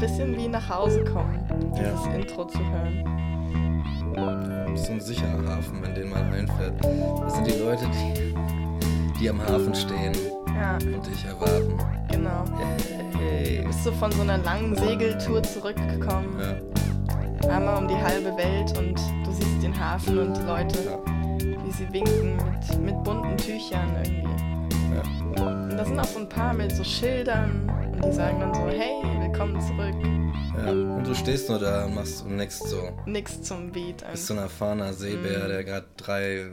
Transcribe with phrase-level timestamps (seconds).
[0.00, 1.38] bisschen wie nach Hause kommen,
[1.76, 2.12] dieses Ja.
[2.14, 3.04] Intro zu hören.
[4.76, 6.74] So ein sicherer Hafen, in den man einfährt.
[7.24, 8.34] Das sind die Leute, die,
[9.20, 10.12] die am Hafen stehen
[10.58, 11.74] Ja, und dich erwarten.
[12.10, 12.44] genau.
[13.18, 13.62] Hey.
[13.66, 18.94] Bist du von so einer langen Segeltour zurückgekommen, Ja, einmal um die halbe Welt und
[19.24, 20.98] du siehst den Hafen und die Leute, ja,
[21.64, 24.28] wie sie winken mit, mit bunten Tüchern irgendwie.
[24.94, 25.44] ja.
[25.44, 28.62] Und da sind auch so ein paar mit so Schildern und die sagen dann so,
[28.68, 29.19] hey,
[29.54, 30.64] willkommen zurück.
[30.64, 30.70] ja.
[30.70, 32.96] Und du stehst nur da und machst nix so.
[33.06, 34.04] Nix zum Beat.
[34.10, 35.48] Bist so ein erfahrener Seebär, Mhm.
[35.48, 36.46] der gerade drei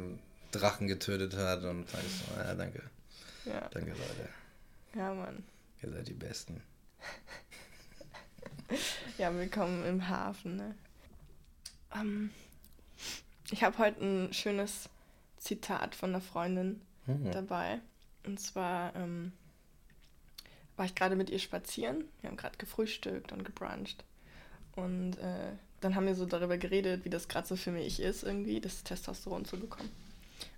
[0.51, 2.81] Drachen getötet hat und sagst so, ja, danke,
[3.45, 4.29] Ja, danke Leute,
[4.95, 5.43] ja, Mann.
[5.81, 6.61] ihr seid die Besten.
[9.17, 10.57] Ja, willkommen im Hafen.
[10.57, 10.75] Ne?
[11.95, 12.31] Ähm,
[13.49, 14.89] ich habe heute ein schönes
[15.37, 17.31] Zitat von einer Freundin Hm.
[17.31, 17.79] dabei.
[18.25, 19.31] Und zwar ähm,
[20.77, 22.05] war ich gerade mit ihr spazieren.
[22.21, 24.03] Wir haben gerade gefrühstückt und gebruncht.
[24.75, 25.51] Und äh,
[25.81, 28.83] dann haben wir so darüber geredet, wie das gerade so für mich ist, irgendwie, das
[28.83, 29.89] Testosteron zu bekommen.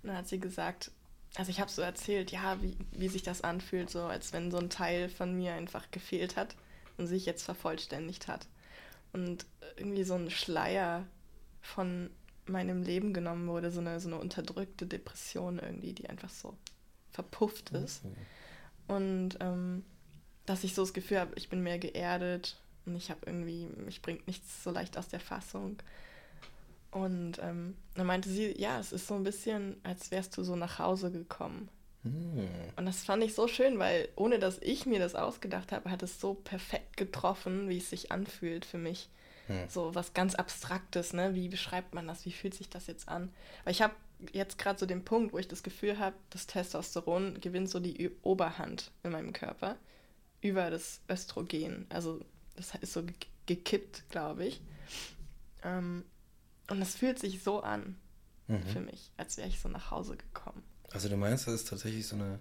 [0.02, 0.90] Und dann hat sie gesagt,
[1.36, 4.58] also ich habe so erzählt, ja, wie, wie sich das anfühlt, so als wenn so
[4.58, 6.54] ein Teil von mir einfach gefehlt hat
[6.98, 8.46] und sich jetzt vervollständigt hat.
[9.12, 11.06] Und irgendwie so ein Schleier
[11.62, 12.10] von
[12.46, 16.56] meinem Leben genommen wurde, so eine, so eine unterdrückte Depression irgendwie, die einfach so
[17.10, 18.02] verpufft ist.
[18.86, 19.84] Und ähm,
[20.50, 24.02] dass ich so das Gefühl habe, ich bin mehr geerdet und ich habe irgendwie, mich
[24.02, 25.76] bringt nichts so leicht aus der Fassung.
[26.90, 30.56] Und ähm, dann meinte sie, ja, es ist so ein bisschen, als wärst du so
[30.56, 31.68] nach Hause gekommen.
[32.02, 32.48] Hm.
[32.74, 36.02] Und das fand ich so schön, weil ohne dass ich mir das ausgedacht habe, hat
[36.02, 39.08] es so perfekt getroffen, wie es sich anfühlt für mich.
[39.46, 39.68] Hm.
[39.68, 41.36] So was ganz Abstraktes, ne?
[41.36, 42.26] Wie beschreibt man das?
[42.26, 43.32] Wie fühlt sich das jetzt an?
[43.62, 43.94] Weil ich habe
[44.32, 48.10] jetzt gerade so den Punkt, wo ich das Gefühl habe, das Testosteron gewinnt so die
[48.22, 49.76] Oberhand in meinem Körper
[50.40, 51.86] über das Östrogen.
[51.88, 52.24] Also
[52.56, 53.14] das ist so ge
[53.46, 54.60] gekippt, glaube ich.
[55.64, 56.04] Ähm,
[56.68, 57.96] und das fühlt sich so an
[58.46, 58.86] für Mhm.
[58.86, 60.62] mich, als wäre ich so nach Hause gekommen.
[60.92, 62.38] Also du meinst, das ist tatsächlich so eine,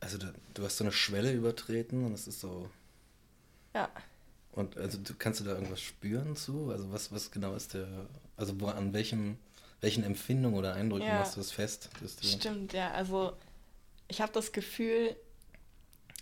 [0.00, 2.68] also da, du hast so eine Schwelle übertreten und es ist so,
[3.74, 3.88] Ja.
[4.52, 6.70] und also du kannst du da irgendwas spüren zu?
[6.70, 7.88] Also was, was genau ist der,
[8.36, 9.38] also wo, an welchem,
[9.80, 11.18] welchen Empfindungen oder Eindrücken Ja.
[11.18, 11.90] machst du das fest?
[12.00, 12.90] Du, Stimmt, ja.
[12.92, 13.36] Also
[14.08, 15.16] ich habe das Gefühl,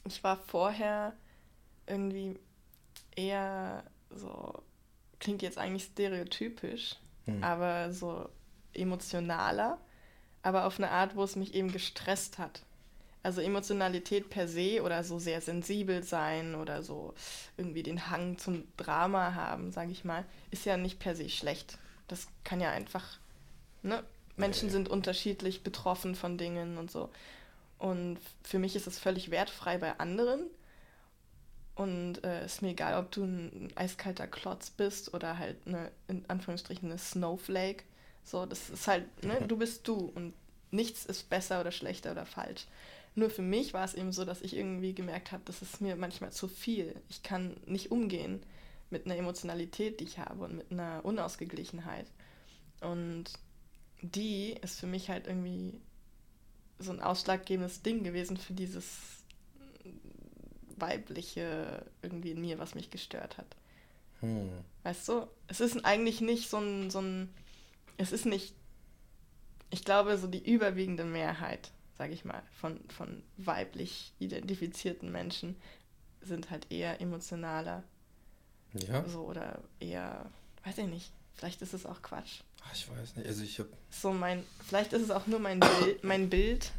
[0.05, 1.15] ich war vorher
[1.87, 2.38] irgendwie
[3.16, 4.62] eher so,
[5.19, 6.97] klingt jetzt eigentlich stereotypisch,
[7.27, 7.44] Hm.
[7.44, 8.28] aber so
[8.72, 9.78] emotionaler,
[10.43, 12.62] aber auf eine Art, wo es mich eben gestresst hat.
[13.22, 17.12] Also Emotionalität per se oder so sehr sensibel sein oder so
[17.59, 21.77] irgendwie den Hang zum Drama haben, sage ich mal, ist ja nicht per se schlecht.
[22.09, 23.19] Das kann ja einfach,
[23.83, 24.03] ne?
[24.37, 24.72] Menschen Nee.
[24.72, 27.10] sind unterschiedlich betroffen von Dingen und so.
[27.81, 30.43] Und für mich ist es völlig wertfrei bei anderen.
[31.75, 36.29] Und äh, ist mir egal, ob du ein eiskalter Klotz bist oder halt eine, in
[36.29, 37.85] Anführungsstrichen, eine Snowflake.
[38.23, 40.35] So, das ist halt, ne, du bist du und
[40.71, 42.67] nichts ist besser oder schlechter oder falsch.
[43.15, 45.97] Nur für mich war es eben so, dass ich irgendwie gemerkt habe, das ist mir
[45.97, 46.95] manchmal zu viel.
[47.09, 48.43] Ich kann nicht umgehen
[48.91, 52.07] mit einer Emotionalität, die ich habe und mit einer Unausgeglichenheit.
[52.83, 53.25] Und
[54.03, 55.81] die ist für mich halt irgendwie
[56.81, 58.87] so ein ausschlaggebendes Ding gewesen für dieses
[60.77, 63.57] weibliche irgendwie in mir, was mich gestört hat.
[64.21, 64.51] Hm.
[64.83, 67.33] Weißt du, es ist eigentlich nicht so ein, so ein,
[67.97, 68.55] es ist nicht,
[69.71, 75.57] ich glaube, so die überwiegende Mehrheit, sage ich mal, von, von weiblich identifizierten Menschen
[76.23, 77.83] sind halt eher emotionaler,
[78.73, 80.31] Ja, so oder eher,
[80.65, 82.41] weiß ich nicht, vielleicht ist es auch Quatsch.
[82.72, 86.04] Ich weiß nicht, also ich habe, So mein, vielleicht ist es auch nur mein Bild,
[86.04, 86.71] mein Bild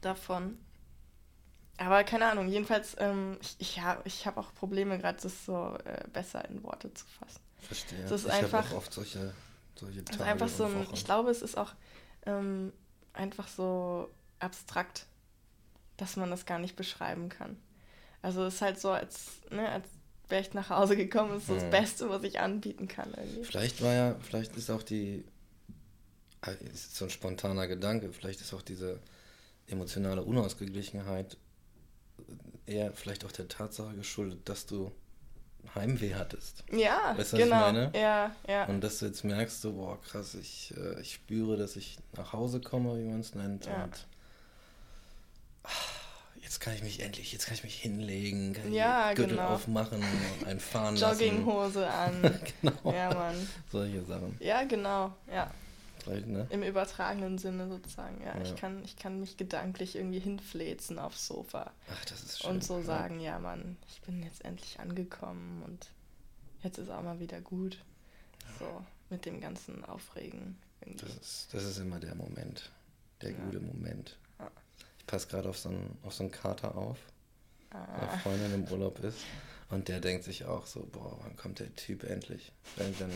[0.00, 0.58] davon.
[1.78, 5.76] Aber keine Ahnung, jedenfalls, ähm, ich, ich habe ich hab auch Probleme gerade, das so
[5.84, 7.40] äh, besser in Worte zu fassen.
[7.60, 8.04] verstehe.
[8.04, 9.34] Es ist ich einfach- auch oft solche,
[9.74, 11.72] solche Tage ist einfach so ein, ich glaube, es ist auch
[12.26, 12.72] ähm,
[13.12, 15.06] einfach so abstrakt,
[15.96, 17.56] dass man das gar nicht beschreiben kann.
[18.22, 19.88] Also es ist halt so, als, ne, als
[20.40, 21.70] ich nach Hause gekommen, ist so das.
[21.70, 23.44] Beste, was ich anbieten kann irgendwie.
[23.44, 25.24] Vielleicht war ja, vielleicht ist auch die,
[26.40, 29.00] ah, ist so ein spontaner Gedanke, vielleicht ist auch diese
[29.66, 31.36] emotionale Unausgeglichenheit
[32.66, 34.92] eher vielleicht auch der Tatsache geschuldet, dass du
[35.74, 36.64] Heimweh hattest.
[36.72, 37.60] Ja, Weißt du, was ich genau.
[37.60, 37.92] meine?
[37.94, 38.64] Ja, ja.
[38.66, 42.32] Und dass du jetzt merkst, so, boah, krass, ich, äh, ich spüre, dass ich nach
[42.32, 43.66] Hause komme, wie man es nennt.
[43.66, 43.84] Ja.
[43.84, 44.06] Und
[45.64, 45.68] ah,
[46.42, 49.54] jetzt kann ich mich endlich, jetzt kann ich mich hinlegen, kann Ja, Gürtel genau.
[49.54, 50.02] aufmachen,
[50.44, 50.96] einen fahren.
[50.96, 52.20] Jogginghose an.
[52.60, 52.92] genau.
[52.92, 53.48] ja, Mann.
[53.70, 54.36] Solche Sachen.
[54.40, 55.14] Ja, genau.
[55.32, 55.50] Ja.
[56.02, 56.46] Vielleicht, ne?
[56.50, 58.36] Im übertragenen Sinne sozusagen, ja.
[58.36, 58.42] Ja.
[58.42, 61.72] Ich, kann, ich kann mich gedanklich irgendwie hinfläzen aufs Sofa.
[61.90, 62.50] Ach, das ist schön.
[62.50, 62.84] und so ja.
[62.84, 65.90] sagen, ja Mann, ich bin jetzt endlich angekommen und
[66.62, 67.78] jetzt ist auch mal wieder gut.
[68.58, 70.58] So, mit dem ganzen Aufregen.
[70.80, 71.06] Irgendwie.
[71.06, 72.70] Das ist, das ist immer der Moment.
[73.20, 74.16] Der gute Moment.
[75.06, 76.98] Passe gerade auf so einen, auf so einen Kater auf,
[77.72, 79.18] der Ah, Freundin im Urlaub ist.
[79.70, 82.52] Und der denkt sich auch so, boah, wann kommt der Typ endlich?
[82.76, 83.10] Dann, dann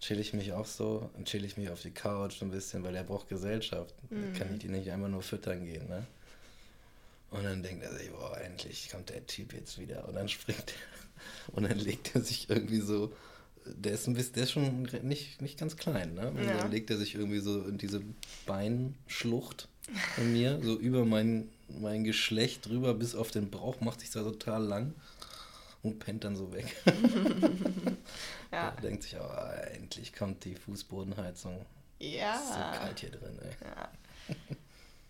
[0.00, 2.94] chill ich mich auch so und chill ich mich auf die Couch ein bisschen, weil
[2.94, 3.94] er braucht Gesellschaft.
[4.10, 4.32] Mhm.
[4.34, 6.06] Kann ich die nicht einfach nur füttern gehen, ne?
[7.30, 10.06] Und dann denkt er sich, boah, endlich kommt der Typ jetzt wieder.
[10.08, 13.12] Und dann springt er und dann legt er sich irgendwie so,
[13.64, 16.28] der ist ein bisschen, der ist schon nicht, nicht ganz klein, ne?
[16.30, 16.58] Und Ja.
[16.58, 18.00] dann legt er sich irgendwie so in diese
[18.44, 19.68] Beinschlucht
[20.14, 24.22] von mir, so über mein, mein Geschlecht drüber bis auf den Bauch, macht sich da
[24.22, 24.94] total lang
[25.82, 26.76] und pennt dann so weg.
[28.52, 28.68] ja.
[28.68, 31.64] Er denkt sich, oh, endlich kommt die Fußbodenheizung.
[31.98, 32.34] Ja.
[32.36, 33.68] Ist so kalt hier drin, ey.
[33.68, 33.88] ja.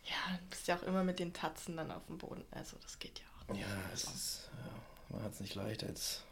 [0.07, 2.45] Ja, du bist ja auch immer mit den Tatzen dann auf dem Boden.
[2.53, 3.53] Also das geht ja auch.
[3.55, 3.63] nicht.
[3.63, 6.23] Ja, es ist, ja, man hat es nicht leicht als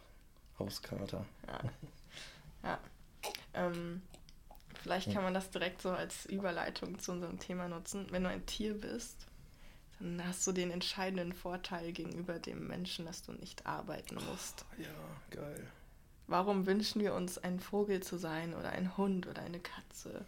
[0.59, 1.27] Hauskater.
[1.49, 1.61] Ja.
[2.63, 2.79] ja.
[3.55, 4.03] Ähm,
[4.85, 8.07] vielleicht kann man das direkt so als Überleitung zu unserem Thema nutzen.
[8.11, 9.27] Wenn du ein Tier bist,
[9.99, 14.67] dann hast du den entscheidenden Vorteil gegenüber dem Menschen, dass du nicht arbeiten musst.
[14.77, 14.87] Ja,
[15.31, 15.67] geil.
[16.27, 20.27] Warum wünschen wir uns, ein Vogel zu sein oder ein Hund oder eine Katze?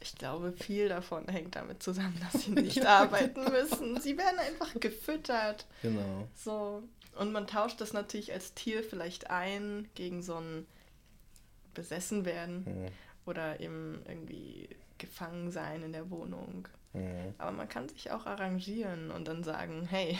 [0.00, 4.00] Ich glaube, viel davon hängt damit zusammen, dass sie nicht arbeiten müssen.
[4.00, 5.66] Sie werden einfach gefüttert.
[5.82, 6.26] Genau.
[6.34, 6.82] So.
[7.16, 10.66] Und man tauscht das natürlich als Tier vielleicht ein gegen so ein
[11.74, 12.88] Besessenwerden Mhm.
[13.26, 16.68] Oder eben irgendwie gefangen sein in der Wohnung.
[16.92, 17.34] Mhm.
[17.38, 20.18] Aber man kann sich auch arrangieren und dann sagen, hey,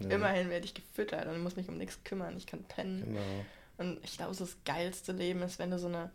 [0.00, 0.10] Ja.
[0.10, 3.04] immerhin werde ich gefüttert und muss mich um nichts kümmern, ich kann pennen.
[3.04, 3.44] Genau.
[3.78, 6.10] Und ich glaube, so das geilste Leben ist, wenn du so eine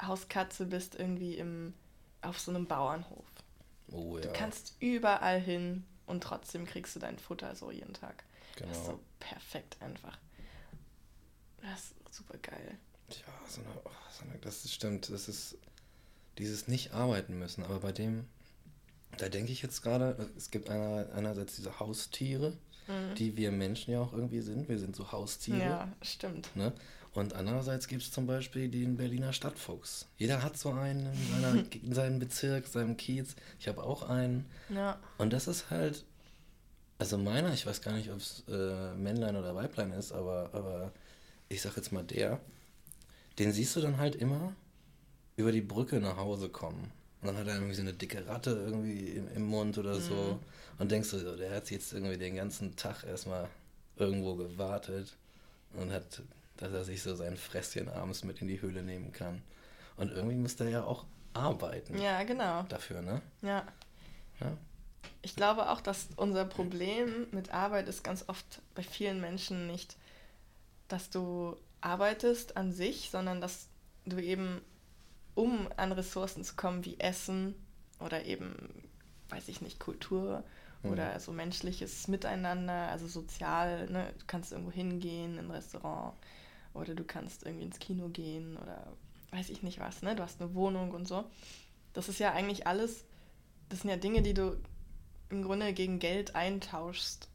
[0.00, 1.74] Hauskatze bist, irgendwie im,
[2.22, 3.24] auf so einem Bauernhof.
[3.92, 4.22] Oh ja.
[4.22, 8.24] Du kannst überall hin und trotzdem kriegst du dein Futter so jeden Tag.
[8.56, 8.96] Das ist genau.
[8.96, 10.18] so perfekt einfach.
[11.62, 12.78] Das ist super geil.
[13.16, 15.10] Ja, so eine, oh, so eine, das ist, stimmt.
[15.10, 15.56] Das ist
[16.38, 17.64] dieses nicht arbeiten müssen.
[17.64, 18.24] Aber bei dem,
[19.18, 22.56] da denke ich jetzt gerade, es gibt einer, einerseits diese Haustiere,
[23.16, 24.68] die wir Menschen ja auch irgendwie sind.
[24.68, 25.58] Wir sind so Haustiere.
[25.60, 26.54] Ja, stimmt.
[26.56, 26.72] Ne?
[27.14, 30.06] Und andererseits gibt es zum Beispiel den Berliner Stadtfuchs.
[30.16, 33.36] Jeder hat so einen in, seiner, in seinem Bezirk, seinem Kiez.
[33.60, 34.46] Ich habe auch einen.
[34.68, 36.04] Ja, Und das ist halt,
[36.98, 40.92] also meiner, ich weiß gar nicht, ob es äh, Männlein oder Weiblein ist, aber, aber
[41.48, 42.40] ich sag jetzt mal der,
[43.38, 44.54] den siehst du dann halt immer
[45.36, 46.90] über die Brücke nach Hause kommen.
[47.20, 50.38] Und dann hat er irgendwie so eine dicke Ratte irgendwie im, im Mund oder so.
[50.78, 53.48] Und denkst du, so, der hat jetzt irgendwie den ganzen Tag erstmal
[53.96, 55.16] irgendwo gewartet
[55.74, 56.22] und hat,
[56.56, 59.42] dass er sich so sein Fresschen abends mit in die Höhle nehmen kann.
[59.96, 61.04] Und irgendwie muss der ja auch
[61.34, 62.62] arbeiten ja, genau.
[62.64, 63.22] dafür, ne?
[63.40, 63.64] Ja.
[64.40, 64.56] Ja.
[65.22, 69.96] Ich glaube auch, dass unser Problem mit Arbeit ist ganz oft bei vielen Menschen nicht,
[70.88, 73.68] dass du arbeitest an sich, sondern dass
[74.06, 74.62] du eben,
[75.34, 77.54] um an Ressourcen zu kommen wie Essen
[78.00, 78.54] oder eben,
[79.28, 80.44] weiß ich nicht, Kultur
[80.84, 84.12] oder so menschliches Miteinander, also sozial, ne?
[84.18, 86.14] du kannst irgendwo hingehen, in ein Restaurant
[86.74, 88.92] oder du kannst irgendwie ins Kino gehen oder
[89.30, 90.16] weiß ich nicht was, ne?
[90.16, 91.24] Du hast eine Wohnung und so.
[91.92, 93.04] Das ist ja eigentlich alles,
[93.68, 94.56] das sind ja Dinge, die du
[95.30, 97.28] im Grunde gegen Geld eintauschst.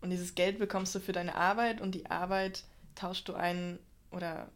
[0.00, 2.64] Und dieses Geld bekommst du für deine Arbeit und die Arbeit
[2.96, 3.78] tauschst du ein
[4.10, 4.48] oder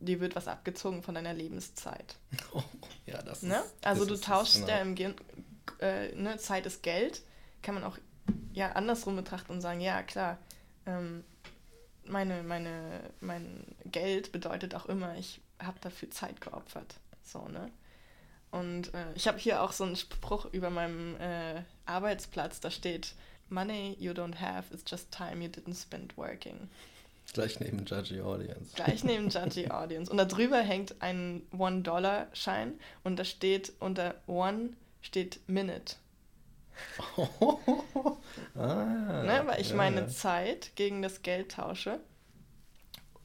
[0.00, 2.16] dir wird was abgezogen von deiner Lebenszeit.
[3.06, 3.56] ja, das Ne?
[3.56, 3.86] ist.
[3.86, 4.68] Also das du tauschst genau.
[4.68, 5.14] ja im Gen
[5.80, 7.22] äh, ne, Zeit ist Geld,
[7.62, 7.98] kann man auch
[8.52, 10.38] ja andersrum betrachten und sagen, ja klar,
[10.86, 11.24] ähm,
[12.04, 16.96] meine, meine, mein Geld bedeutet auch immer, ich habe dafür Zeit geopfert.
[17.22, 17.70] So, ne?
[18.50, 23.14] Und äh, ich habe hier auch so einen Spruch über meinem äh, Arbeitsplatz, da steht,
[23.48, 26.68] Money you don't have is just time you didn't spend working.
[27.32, 28.74] Gleich neben Judgy Audience.
[28.74, 30.10] Gleich neben Judgy Audience.
[30.10, 32.74] Und da drüber hängt ein One-Dollar-Schein
[33.04, 34.70] und da steht unter One
[35.00, 35.96] steht Minute.
[38.54, 39.42] ah, Ne?
[39.46, 40.08] Weil ich ja, meine.
[40.08, 42.00] Zeit gegen das Geld tausche,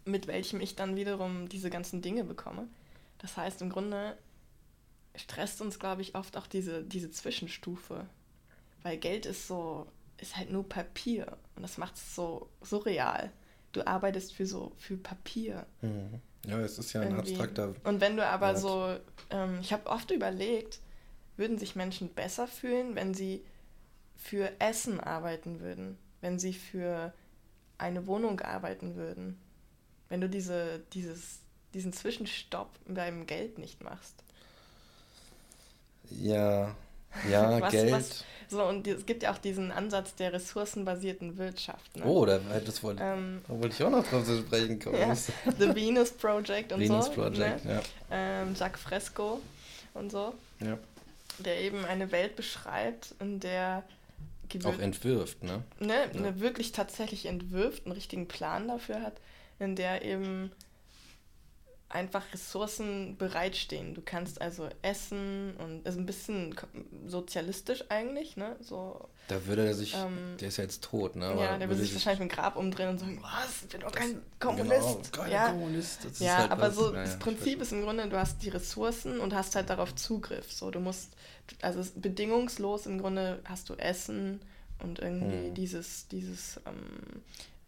[0.05, 2.67] mit welchem ich dann wiederum diese ganzen Dinge bekomme.
[3.19, 4.17] Das heißt, im Grunde
[5.15, 8.05] stresst uns, glaube ich, oft auch diese, diese Zwischenstufe.
[8.83, 9.87] Weil Geld ist so,
[10.17, 11.37] ist halt nur Papier.
[11.55, 13.31] Und das macht es so surreal.
[13.77, 15.67] Du arbeitest für so, für Papier.
[15.83, 16.19] Mhm.
[16.47, 17.33] Ja, es ist ja ein irgendwie.
[17.33, 17.75] abstrakter.
[17.83, 18.59] Und wenn du aber Wort.
[18.59, 20.79] so, ähm, ich habe oft überlegt,
[21.35, 23.45] würden sich Menschen besser fühlen, wenn sie
[24.15, 27.13] für Essen arbeiten würden, wenn sie für
[27.77, 29.39] eine Wohnung arbeiten würden,
[30.09, 31.41] wenn du diese, dieses,
[31.75, 34.23] diesen Zwischenstopp beim Geld nicht machst.
[36.09, 36.75] Ja,
[37.29, 37.91] ja, Was- Geld.
[37.91, 41.97] was- So, und es gibt ja auch diesen Ansatz der ressourcenbasierten Wirtschaft.
[41.97, 42.05] Ne?
[42.05, 44.97] Oh, da, das wollte, Ähm, da wollte ich auch noch drauf zu sprechen kommen.
[44.97, 47.11] ja, The Venus Project und Venus so.
[47.11, 47.73] Project, ne?
[47.73, 47.81] ja.
[48.09, 49.41] ähm, Jacques Fresco
[49.93, 50.77] und so, ja.
[51.39, 53.83] der eben eine Welt beschreibt, in der
[54.63, 55.63] Auch entwirft, ne?
[55.81, 56.19] ne, Ja.
[56.21, 59.17] ne, wirklich tatsächlich entwirft, einen richtigen Plan dafür hat,
[59.59, 60.51] in der eben
[61.89, 63.93] einfach Ressourcen bereitstehen.
[63.93, 66.53] Du kannst also essen und ist ein bisschen
[67.05, 68.57] sozialistisch eigentlich, ne?
[68.59, 71.33] So, Da würde er sich, Ähm, der ist ja jetzt tot, ne?
[71.39, 73.91] ja, der würde sich wahrscheinlich mit dem Grab umdrehen und sagen, was, ich bin doch
[73.93, 75.13] kein Kommunist.
[75.13, 76.03] Genau, kein ja, Kommunist.
[76.03, 78.49] Das ja, halt aber was- so ja, das Prinzip ist im Grunde, du hast die
[78.49, 80.51] Ressourcen und hast halt darauf Zugriff.
[80.51, 81.13] So, du musst,
[81.61, 84.41] also bedingungslos im Grunde hast du Essen
[84.83, 85.53] und irgendwie Hm.
[85.53, 87.21] dieses, dieses ähm,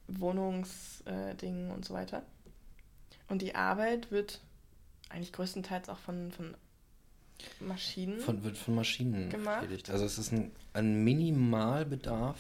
[0.10, 2.24] Wohnungsding und so weiter.
[3.30, 4.42] Und die Arbeit wird
[5.10, 6.56] eigentlich größtenteils auch von, von
[7.60, 8.20] Maschinen.
[8.20, 9.62] Von, wird von Maschinen Gemacht.
[9.62, 9.90] befriedigt.
[9.90, 12.40] Also es ist ein, ein Minimalbedarf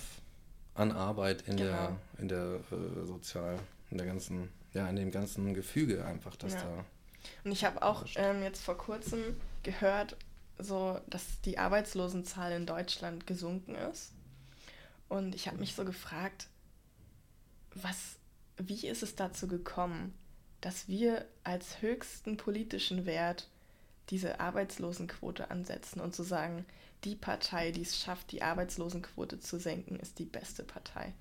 [0.73, 1.99] an Arbeit in der, Genau.
[2.19, 3.59] in der äh, Sozial,
[3.91, 6.63] in der ganzen, ja, in dem ganzen Gefüge einfach, dass Ja.
[6.63, 6.85] da.
[7.43, 9.19] Und ich habe auch ähm, jetzt vor kurzem
[9.63, 10.15] gehört,
[10.57, 14.11] so, dass die Arbeitslosenzahl in Deutschland gesunken ist.
[15.07, 16.47] Und ich habe mich so gefragt,
[17.75, 18.17] was,
[18.57, 20.13] wie ist es dazu gekommen,
[20.61, 23.47] dass wir als höchsten politischen Wert
[24.09, 26.65] diese Arbeitslosenquote ansetzen und zu sagen,
[27.03, 31.13] die Partei, die es schafft, die Arbeitslosenquote zu senken, ist die beste Partei.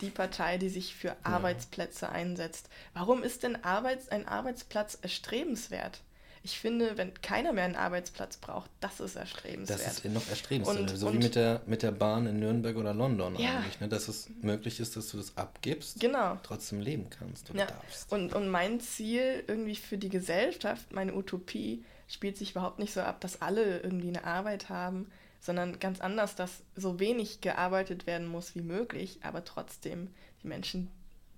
[0.00, 2.68] Die Partei, die sich für Arbeitsplätze einsetzt.
[2.92, 6.00] Warum ist denn Arbeits ein Arbeitsplatz erstrebenswert?
[6.44, 9.78] Ich finde, wenn keiner mehr einen Arbeitsplatz braucht, das ist erstrebenswert.
[9.80, 10.90] Das ist noch erstrebenswert.
[10.90, 13.58] Und- so und- wie mit der, mit der Bahn in Nürnberg oder London Ja.
[13.58, 13.88] eigentlich, ne?
[13.88, 16.38] Dass es möglich ist, dass du das abgibst, Genau.
[16.42, 17.66] trotzdem leben kannst und Ja.
[17.66, 18.10] darfst.
[18.10, 23.00] Und, und mein Ziel irgendwie für die Gesellschaft, meine Utopie, spielt sich überhaupt nicht so
[23.02, 28.26] ab, dass alle irgendwie eine Arbeit haben, sondern ganz anders, dass so wenig gearbeitet werden
[28.26, 30.90] muss wie möglich, aber trotzdem die Menschen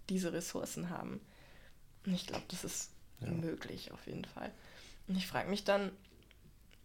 [0.09, 1.21] diese Ressourcen haben.
[2.07, 3.31] Und ich glaube, das ist Ja.
[3.31, 4.51] möglich auf jeden Fall.
[5.09, 5.93] Und ich frage mich dann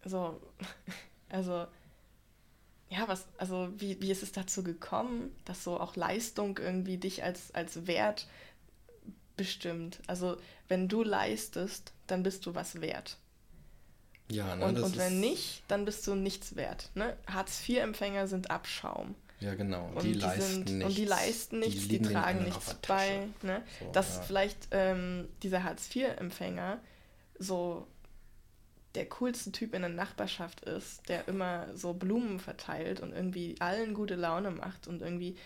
[0.04, 0.40] so,
[1.28, 1.66] also
[2.90, 7.22] ja, was, also wie, wie ist es dazu gekommen, dass so auch Leistung irgendwie dich
[7.22, 8.26] als, als Wert
[9.36, 10.00] bestimmt?
[10.08, 10.36] Also
[10.66, 13.16] wenn du leistest, dann bist du was wert.
[14.28, 14.64] Ja, ne?
[14.64, 16.90] und und wenn nicht, dann bist du nichts wert.
[16.94, 17.16] Ne?
[17.26, 19.14] Hartz-IV-Empfänger sind Abschaum.
[19.40, 19.90] Ja, genau.
[19.94, 20.84] Und die, die, leisten sind, nichts.
[20.84, 23.26] und die leisten nichts, die, den tragen nichts bei.
[23.42, 23.62] Ne?
[23.80, 24.22] So, Dass ja.
[24.22, 26.80] vielleicht ähm, dieser Hartz-IV-Empfänger
[27.38, 27.86] so
[28.94, 33.94] der coolste Typ in der Nachbarschaft ist, der immer so Blumen verteilt und irgendwie allen
[33.94, 35.36] gute Laune macht und irgendwie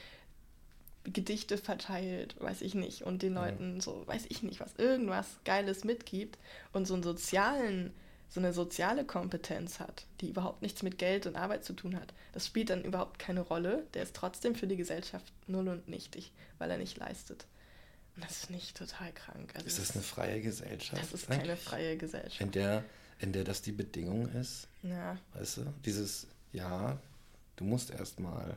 [1.05, 3.45] Gedichte verteilt, weiß ich nicht, und den Ja.
[3.47, 6.39] Leuten so, weiß ich nicht, was, irgendwas Geiles mitgibt
[6.73, 7.93] und so einen sozialen,
[8.31, 12.15] so eine soziale Kompetenz hat, die überhaupt nichts mit Geld und Arbeit zu tun hat.
[12.33, 13.85] Das spielt dann überhaupt keine Rolle.
[13.93, 17.45] Der ist trotzdem für die Gesellschaft null und nichtig, weil er nicht leistet.
[18.17, 19.53] Und das finde ich total krank.
[19.55, 21.03] Also Ist das eine freie Gesellschaft?
[21.03, 21.61] das ist keine eigentlich?
[21.61, 22.41] freie Gesellschaft.
[22.41, 22.83] In der,
[23.21, 25.63] in der das die Bedingung ist, Ja, weißt du?
[25.85, 26.99] Dieses, ja,
[27.57, 28.57] du musst erstmal,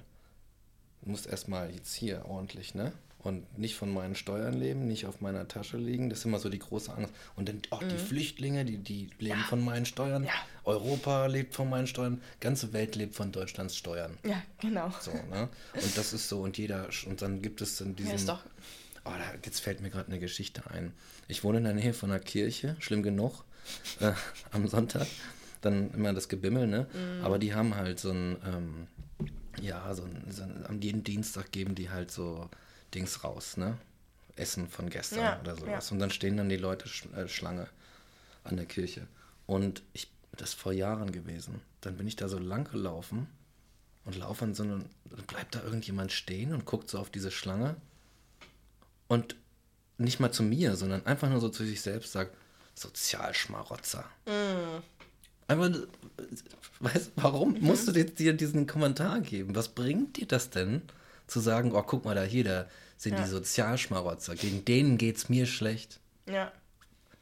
[1.02, 2.92] du musst erstmal jetzt hier ordentlich, ne?
[3.20, 6.10] Und nicht von meinen Steuern leben, nicht auf meiner Tasche liegen.
[6.10, 7.12] Das ist immer so die große Angst.
[7.36, 9.42] Und dann auch die Flüchtlinge, die, die leben Mhm.
[9.42, 9.48] Ja.
[9.50, 10.24] von meinen Steuern.
[10.24, 10.32] Ja.
[10.64, 12.22] Europa lebt von meinen Steuern.
[12.40, 14.18] Ganze Welt lebt von Deutschlands Steuern.
[14.24, 14.94] ja, genau.
[15.02, 15.50] So, ne?
[15.74, 18.10] Und das ist so, und jeder, und dann gibt es dann diesen.
[18.12, 18.44] Ja, ist doch.
[19.04, 20.94] Oh, da, jetzt fällt mir gerade eine Geschichte ein.
[21.28, 23.44] Ich wohne in der Nähe von einer Kirche, schlimm genug,
[24.00, 24.14] äh,
[24.52, 25.08] am Sonntag.
[25.62, 26.88] Dann immer das Gebimmel, ne?
[26.94, 27.26] Mhm.
[27.26, 28.88] Aber die haben halt so ein, ähm,
[29.60, 32.50] ja, so ein, so ein, am jeden Dienstag geben die halt so
[32.94, 33.78] Dings raus, ne?
[34.36, 35.90] Essen von gestern Ja, oder sowas.
[35.90, 35.94] ja.
[35.94, 37.68] Und dann stehen dann die Leute sch äh, Schlange
[38.44, 39.08] an der Kirche.
[39.48, 41.62] Und ich, das ist vor Jahren gewesen.
[41.82, 43.28] Dann bin ich da so lang gelaufen
[44.06, 47.32] und laufe an so einem, dann bleibt da irgendjemand stehen und guckt so auf diese
[47.32, 47.76] Schlange
[49.08, 49.36] und
[49.98, 52.36] nicht mal zu mir, sondern einfach nur so zu sich selbst sagt,
[52.78, 54.06] Sozialschmarotzer.
[55.48, 55.88] Einfach, äh,
[56.80, 59.56] weißt, warum musst du dir, diesen Kommentar geben?
[59.56, 60.82] Was bringt dir das denn,
[61.28, 62.68] zu sagen, oh, guck mal da hier, da
[62.98, 63.24] sind Ja.
[63.24, 66.00] die Sozialschmarotzer, gegen denen geht's mir schlecht.
[66.28, 66.52] Ja,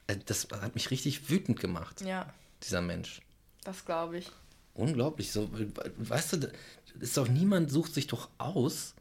[0.07, 2.31] Äh, Das hat mich richtig wütend gemacht, ja,
[2.61, 3.21] dieser Mensch.
[3.63, 4.31] das glaube ich.
[4.75, 5.31] Unglaublich.
[5.31, 5.49] So,
[5.97, 6.51] weißt du,
[6.99, 8.93] ist doch niemand sucht sich doch aus,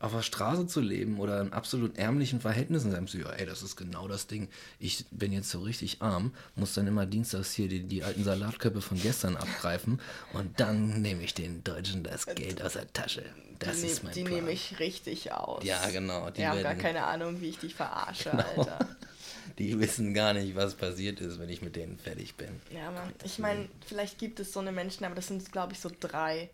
[0.00, 2.90] auf der Straße zu leben oder in absolut ärmlichen Verhältnissen.
[2.90, 4.48] Sagen sie, ja, ey, das ist genau das Ding.
[4.78, 8.80] Ich bin jetzt so richtig arm, muss dann immer dienstags hier die, die alten Salatköpfe
[8.82, 10.00] von gestern abgreifen
[10.34, 13.22] und dann nehme ich den Deutschen das Geld aus der Tasche.
[13.60, 14.34] Das die ist mein die Plan.
[14.40, 15.64] nehme ich richtig aus.
[15.64, 16.28] Ja, genau.
[16.30, 18.78] Die Die haben gar werden- keine Ahnung, wie ich dich verarsche, Alter.
[19.58, 22.48] die wissen gar nicht, was passiert ist, wenn ich mit denen fertig bin.
[22.74, 23.12] Ja, Mann.
[23.24, 26.50] Ich meine, vielleicht gibt es so eine Menschen, aber das sind, glaube ich, so drei.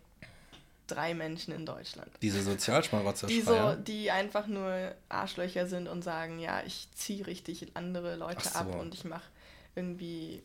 [0.95, 2.11] Drei Menschen in Deutschland.
[2.21, 7.67] Diese Sozialschmarotzer Die so, die einfach nur Arschlöcher sind und sagen, ja, ich ziehe richtig
[7.75, 8.59] andere Leute so.
[8.59, 9.23] ab und ich mache
[9.75, 10.43] irgendwie,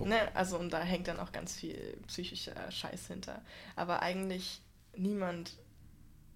[0.00, 0.04] Oh.
[0.04, 3.42] ne, also und da hängt dann auch ganz viel psychischer Scheiß hinter.
[3.74, 4.60] Aber eigentlich
[4.96, 5.52] niemand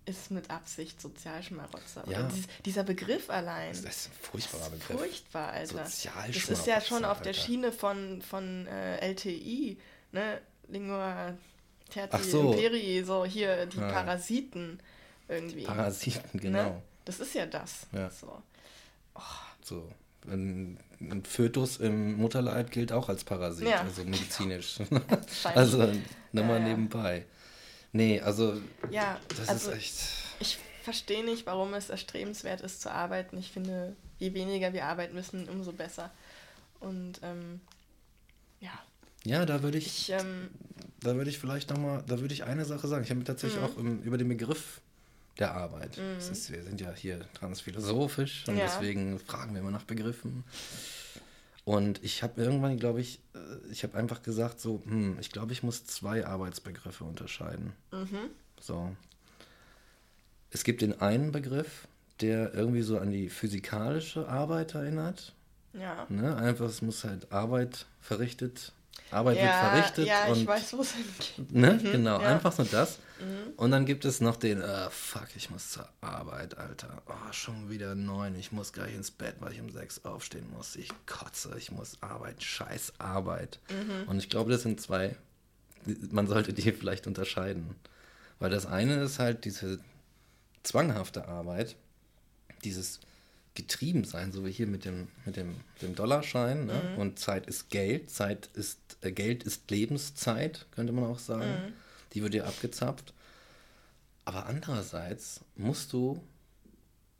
[0.04, 2.02] ist mit Absicht Sozialschmarotzer.
[2.08, 2.22] Ja.
[2.24, 3.70] Dies, dieser Begriff allein.
[3.70, 4.98] Das ist ein furchtbarer Begriff.
[4.98, 5.74] Furchtbar, Alter.
[5.78, 7.40] Das Sozialschmarotzer, ist ja schon auf der Alter.
[7.40, 9.78] Schiene von, von äh, LTI,
[10.10, 10.40] ne?
[10.68, 11.34] Lingua
[11.92, 12.52] Terti Ach so.
[12.52, 13.88] Imperii, so hier die Ja.
[13.90, 14.80] Parasiten
[15.28, 15.64] irgendwie.
[15.64, 16.62] Parasiten, genau.
[16.70, 16.82] Ne?
[17.04, 17.86] Das ist ja das.
[17.92, 18.08] Ja.
[18.10, 18.42] So.
[19.62, 19.88] So.
[20.26, 23.80] Ein, ein Fötus im Mutterleib gilt auch als Parasit, Ja.
[23.80, 24.76] also medizinisch.
[24.76, 25.02] Scheiße.
[25.56, 25.78] also
[26.32, 26.68] nur mal Ja, ja.
[26.68, 27.26] nebenbei.
[27.92, 28.56] Nee, also
[28.90, 29.94] Ja, das also ist echt.
[30.40, 33.36] ich verstehe nicht, warum es erstrebenswert ist zu arbeiten.
[33.36, 36.10] Ich finde, je weniger wir arbeiten müssen, umso besser.
[36.80, 37.60] Und ähm,
[38.60, 38.70] ja,
[39.24, 40.48] Ja, da würde ich, ich, ähm,
[41.00, 43.04] da würde ich vielleicht nochmal, da würde ich eine Sache sagen.
[43.04, 43.66] Ich habe mir tatsächlich Mhm.
[43.66, 44.80] auch ähm, über den Begriff
[45.38, 45.98] der Arbeit.
[46.16, 48.64] Das ist, wir sind ja hier transphilosophisch und Ja.
[48.64, 50.44] deswegen fragen wir immer nach Begriffen.
[51.64, 55.52] Und ich habe irgendwann, glaube ich, äh, ich habe einfach gesagt, so, hm, ich glaube,
[55.52, 57.72] ich muss zwei Arbeitsbegriffe unterscheiden.
[57.92, 58.94] mhm, So.
[60.50, 61.86] Es gibt den einen Begriff,
[62.20, 65.32] der irgendwie so an die physikalische Arbeit erinnert.
[65.72, 66.04] ja.
[66.10, 66.36] Ne?
[66.36, 68.72] Einfach, es muss halt Arbeit verrichtet,
[69.12, 70.06] Arbeit ja, wird verrichtet.
[70.06, 71.52] ja, und, ich weiß, wo es hingeht.
[71.52, 71.80] Ne?
[71.82, 72.28] Mhm, genau, ja.
[72.28, 72.98] einfach so das.
[73.56, 77.02] Und dann gibt es noch den, äh, fuck, ich muss zur Arbeit, Alter.
[77.06, 80.76] Oh, schon wieder neun, ich muss gleich ins Bett, weil ich um sechs aufstehen muss.
[80.76, 83.60] Ich kotze, ich muss arbeiten, scheiß Arbeit.
[83.70, 84.08] Mhm.
[84.08, 85.14] Und ich glaube, das sind zwei,
[86.10, 87.76] man sollte die vielleicht unterscheiden.
[88.38, 89.78] Weil das eine ist halt diese
[90.64, 91.76] zwanghafte Arbeit,
[92.64, 92.98] dieses
[93.54, 96.66] Getriebensein, so wie hier mit dem, mit dem, dem Dollarschein.
[96.66, 96.96] Ne?
[96.96, 101.72] Und Zeit ist Geld, Zeit ist, äh, Geld ist Lebenszeit, könnte man auch sagen.
[102.14, 103.12] Die wird dir abgezapft.
[104.24, 106.22] Aber andererseits musst du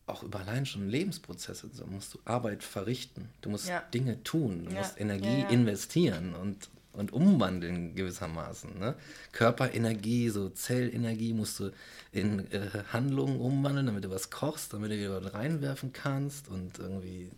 [0.07, 3.29] auch über allein schon Lebensprozesse, so musst du Arbeit verrichten.
[3.41, 3.81] Du musst Ja.
[3.95, 5.49] Dinge tun, du Ja, musst Energie ja.
[5.49, 8.79] investieren und, und umwandeln gewissermaßen.
[8.79, 8.95] Ne?
[9.33, 11.71] Körperenergie, so Zellenergie musst du
[12.13, 16.79] in äh, Handlungen umwandeln, damit du was kochst, damit du wieder was reinwerfen kannst und
[16.79, 17.31] irgendwie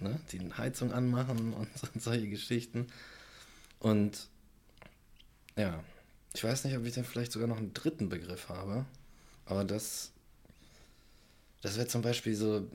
[0.00, 2.88] ne, die Heizung anmachen und, und solche Geschichten.
[3.78, 4.28] Und
[5.56, 5.82] ja,
[6.34, 8.84] ich weiß nicht, ob ich dann vielleicht sogar noch einen dritten Begriff habe,
[9.46, 10.10] aber das,
[11.62, 12.68] das wäre zum Beispiel so,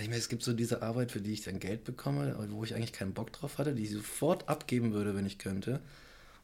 [0.00, 2.74] ich meine, es gibt so diese Arbeit, für die ich dann Geld bekomme, wo ich
[2.74, 5.80] eigentlich keinen Bock drauf hatte, die ich sofort abgeben würde, wenn ich könnte.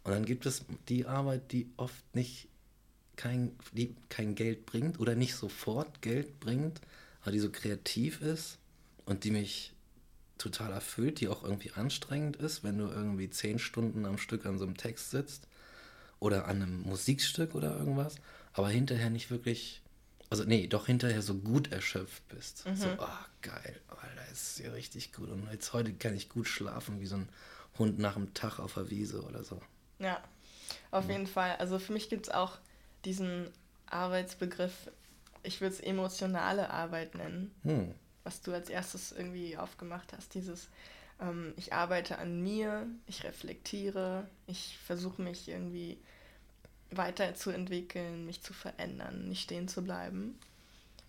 [0.03, 2.49] Und dann gibt es die Arbeit, die oft nicht
[3.17, 6.81] kein, die kein Geld bringt oder nicht sofort Geld bringt,
[7.23, 8.59] aber die so kreativ ist
[9.07, 9.73] und die mich
[10.39, 14.59] total erfüllt, die auch irgendwie anstrengend ist, wenn du irgendwie zehn Stunden am Stück an
[14.59, 15.47] so einem Text sitzt
[16.19, 18.17] oder an einem Musikstück oder irgendwas,
[18.53, 19.81] aber hinterher nicht wirklich,
[20.31, 22.65] also nee, doch hinterher so gut erschöpft bist.
[22.75, 25.29] So, ah, geil, Alter, ist ja richtig gut.
[25.31, 27.29] Und jetzt heute kann ich gut schlafen, wie so ein
[27.79, 29.61] Hund nach dem Tag auf der Wiese oder so.
[29.99, 30.23] Ja,
[30.91, 31.57] auf jeden Fall.
[31.57, 32.59] Also für mich gibt es auch
[33.05, 33.49] diesen
[33.87, 34.91] Arbeitsbegriff,
[35.43, 37.95] ich würde es emotionale Arbeit nennen, Hm.
[38.25, 40.35] was du als erstes irgendwie aufgemacht hast.
[40.35, 40.69] Dieses,
[41.21, 45.99] ähm, ich arbeite an mir, ich reflektiere, ich versuche mich irgendwie
[46.97, 50.39] weiterzuentwickeln, mich zu verändern, nicht stehen zu bleiben.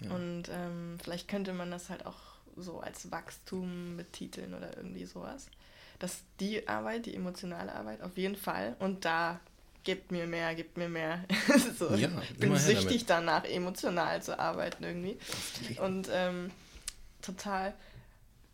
[0.09, 2.19] Und ähm, vielleicht könnte man das halt auch
[2.57, 5.47] so als Wachstum betiteln oder irgendwie sowas.
[5.99, 8.75] dass die Arbeit, die emotionale Arbeit, auf jeden Fall.
[8.79, 9.39] Und da
[9.85, 11.23] gibt mir mehr, gibt mir mehr.
[11.79, 15.17] so, Ja, ich bin süchtig danach, emotional zu arbeiten irgendwie.
[15.79, 16.51] Und ähm,
[17.21, 17.73] total.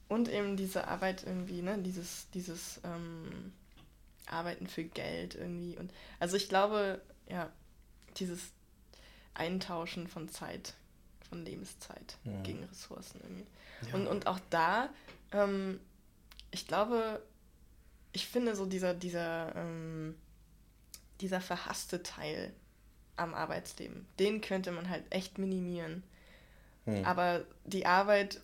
[0.08, 3.54] Und eben diese Arbeit irgendwie, ne, dieses, dieses ähm,
[4.28, 5.78] Arbeiten für Geld irgendwie.
[5.78, 7.50] Und also ich glaube, ja,
[8.18, 8.52] dieses
[9.34, 10.74] Eintauschen von Zeit,
[11.30, 12.42] von Lebenszeit Ja.
[12.42, 13.46] gegen Ressourcen irgendwie.
[13.88, 13.96] Ja.
[13.96, 14.90] Und, und auch da,
[15.32, 15.80] ähm,
[16.52, 17.22] ich glaube,
[18.12, 20.16] ich finde so dieser, dieser, ähm,
[21.22, 22.54] dieser verhasste Teil
[23.16, 26.04] am Arbeitsleben, den könnte man halt echt minimieren.
[26.86, 27.06] Hm.
[27.06, 28.42] Aber die Arbeit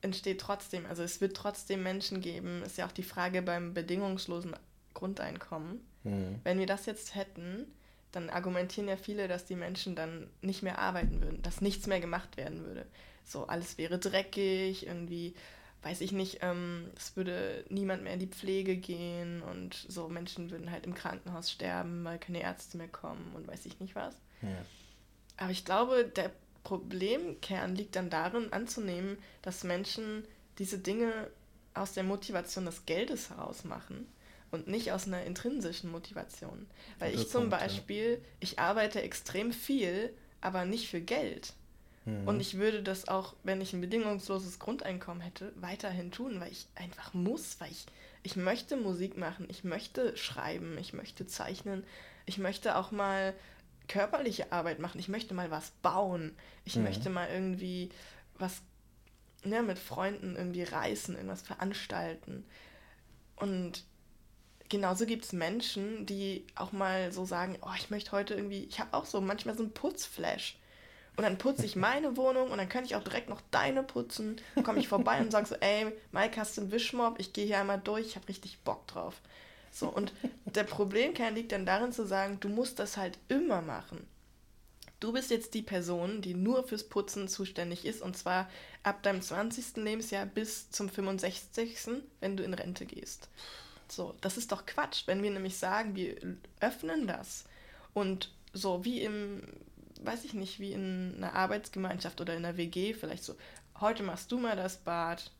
[0.00, 4.56] entsteht trotzdem, also es wird trotzdem Menschen geben, ist ja auch die Frage beim bedingungslosen
[4.94, 5.80] Grundeinkommen.
[6.04, 6.40] Hm.
[6.42, 7.66] Wenn wir das jetzt hätten,
[8.16, 12.00] dann argumentieren ja viele, dass die Menschen dann nicht mehr arbeiten würden, dass nichts mehr
[12.00, 12.86] gemacht werden würde.
[13.24, 15.34] So, alles wäre dreckig, irgendwie,
[15.82, 20.50] weiß ich nicht, ähm, es würde niemand mehr in die Pflege gehen und so Menschen
[20.50, 24.14] würden halt im Krankenhaus sterben, weil keine Ärzte mehr kommen und weiß ich nicht was.
[24.42, 24.48] Ja.
[25.36, 26.30] Aber ich glaube, der
[26.64, 30.24] Problemkern liegt dann darin anzunehmen, dass Menschen
[30.58, 31.12] diese Dinge
[31.74, 34.06] aus der Motivation des Geldes heraus machen
[34.50, 36.66] und nicht aus einer intrinsischen Motivation.
[36.98, 38.18] Weil ich zum Punkt, Beispiel, ja.
[38.40, 41.52] ich arbeite extrem viel, aber nicht für Geld.
[42.04, 42.26] Mhm.
[42.26, 46.66] Und ich würde das auch, wenn ich ein bedingungsloses Grundeinkommen hätte, weiterhin tun, weil ich
[46.74, 47.86] einfach muss, weil ich,
[48.22, 51.84] ich möchte Musik machen, ich möchte schreiben, ich möchte zeichnen,
[52.24, 53.34] ich möchte auch mal
[53.88, 56.84] körperliche Arbeit machen, ich möchte mal was bauen, ich mhm.
[56.84, 57.90] möchte mal irgendwie
[58.38, 58.62] was
[59.44, 62.44] ne, mit Freunden irgendwie reisen, irgendwas veranstalten.
[63.36, 63.84] Und
[64.68, 68.80] genauso gibt es Menschen, die auch mal so sagen, oh, ich möchte heute irgendwie, ich
[68.80, 70.58] habe auch so manchmal so einen Putzflash.
[71.16, 74.36] Und dann putze ich meine Wohnung und dann könnte ich auch direkt noch deine putzen.
[74.54, 77.18] Dann komme ich vorbei und sage so, ey, Mike, hast du einen Wischmob?
[77.18, 79.14] Ich gehe hier einmal durch, ich habe richtig Bock drauf.
[79.72, 80.12] So, und
[80.44, 84.06] der Problemkern liegt dann darin zu sagen, du musst das halt immer machen.
[85.00, 88.48] Du bist jetzt die Person, die nur fürs Putzen zuständig ist und zwar
[88.82, 89.76] ab deinem 20.
[89.76, 93.28] Lebensjahr bis zum 65., wenn du in Rente gehst.
[93.92, 96.16] So, das ist doch Quatsch, wenn wir nämlich sagen, wir
[96.60, 97.44] öffnen das
[97.94, 99.42] und so wie im,
[100.00, 103.34] weiß ich nicht, wie in einer Arbeitsgemeinschaft oder in einer WG, vielleicht so,
[103.80, 105.30] heute machst du mal das Bad,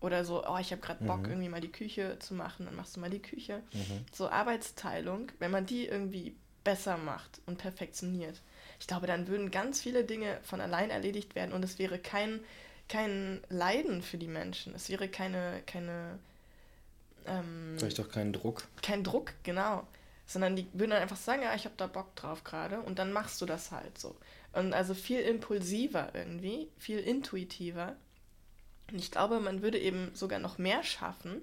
[0.00, 1.30] oder so, oh, ich habe gerade Bock, mhm.
[1.30, 3.62] irgendwie mal die Küche zu machen, dann machst du mal die Küche.
[3.72, 4.04] Mhm.
[4.12, 8.40] So Arbeitsteilung, wenn man die irgendwie besser macht und perfektioniert,
[8.78, 12.40] ich glaube, dann würden ganz viele Dinge von allein erledigt werden und es wäre kein,
[12.88, 14.74] kein Leiden für die Menschen.
[14.74, 16.18] Es wäre keine, keine
[17.26, 18.64] ähm, Vielleicht auch kein Druck.
[18.82, 19.86] Kein Druck, genau.
[20.26, 23.12] Sondern die würden dann einfach sagen, ja, ich habe da Bock drauf gerade und dann
[23.12, 24.16] machst du das halt so.
[24.52, 27.96] Und also viel impulsiver irgendwie, viel intuitiver.
[28.90, 31.42] Und ich glaube, man würde eben sogar noch mehr schaffen,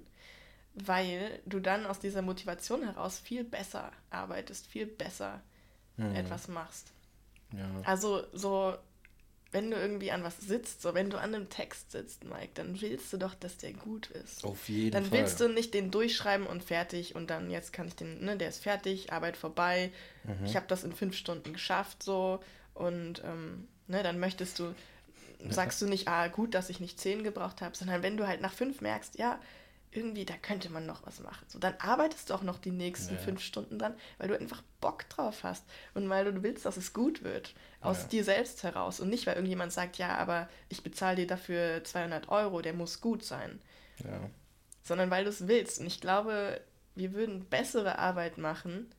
[0.73, 5.41] weil du dann aus dieser Motivation heraus viel besser arbeitest, viel besser
[5.97, 6.15] mhm.
[6.15, 6.91] etwas machst.
[7.55, 7.69] Ja.
[7.85, 8.75] Also so,
[9.53, 12.79] wenn du irgendwie an was sitzt, so wenn du an einem Text sitzt, Mike, dann
[12.81, 14.43] willst du doch, dass der gut ist.
[14.43, 15.11] Auf jeden dann Fall.
[15.11, 18.35] Dann willst du nicht den durchschreiben und fertig und dann jetzt kann ich den, ne,
[18.35, 19.91] der ist fertig, Arbeit vorbei,
[20.23, 20.45] mhm.
[20.45, 22.39] ich habe das in fünf Stunden geschafft so
[22.73, 24.73] und ähm, ne, dann möchtest du
[25.49, 28.41] sagst du nicht, ah, gut, dass ich nicht zehn gebraucht habe, sondern wenn du halt
[28.41, 29.39] nach fünf merkst, ja,
[29.95, 31.45] irgendwie, da könnte man noch was machen.
[31.47, 33.19] So, dann arbeitest du auch noch die nächsten ja.
[33.19, 36.93] fünf Stunden dran, weil du einfach Bock drauf hast und weil du willst, dass es
[36.93, 38.07] gut wird, aus ja.
[38.07, 42.29] dir selbst heraus und nicht, weil irgendjemand sagt, ja, aber ich bezahle dir dafür 200
[42.29, 43.61] Euro, der muss gut sein.
[44.03, 44.29] Ja.
[44.83, 45.79] Sondern weil du es willst.
[45.79, 46.59] Und ich glaube,
[46.95, 48.93] wir würden bessere Arbeit machen,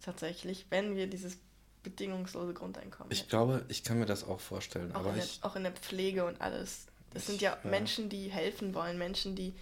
[0.00, 1.38] tatsächlich, wenn wir dieses
[1.82, 3.12] bedingungslose Grundeinkommen.
[3.12, 3.30] Ich hätten.
[3.30, 4.92] glaube, ich kann mir das auch vorstellen.
[4.92, 6.86] Auch, aber in, ich, der, auch in der Pflege und alles.
[7.14, 9.54] Das sind ja, ja, Menschen, die helfen wollen, Menschen, die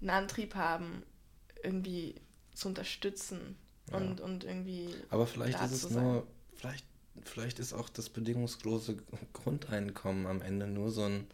[0.00, 1.02] einen Antrieb haben,
[1.62, 2.14] irgendwie
[2.54, 3.56] zu unterstützen
[3.90, 3.98] ja.
[3.98, 4.94] und, und irgendwie.
[5.10, 6.84] Aber vielleicht ist es nur, vielleicht,
[7.24, 8.96] vielleicht ist auch das bedingungslose
[9.32, 11.26] Grundeinkommen am Ende nur so ein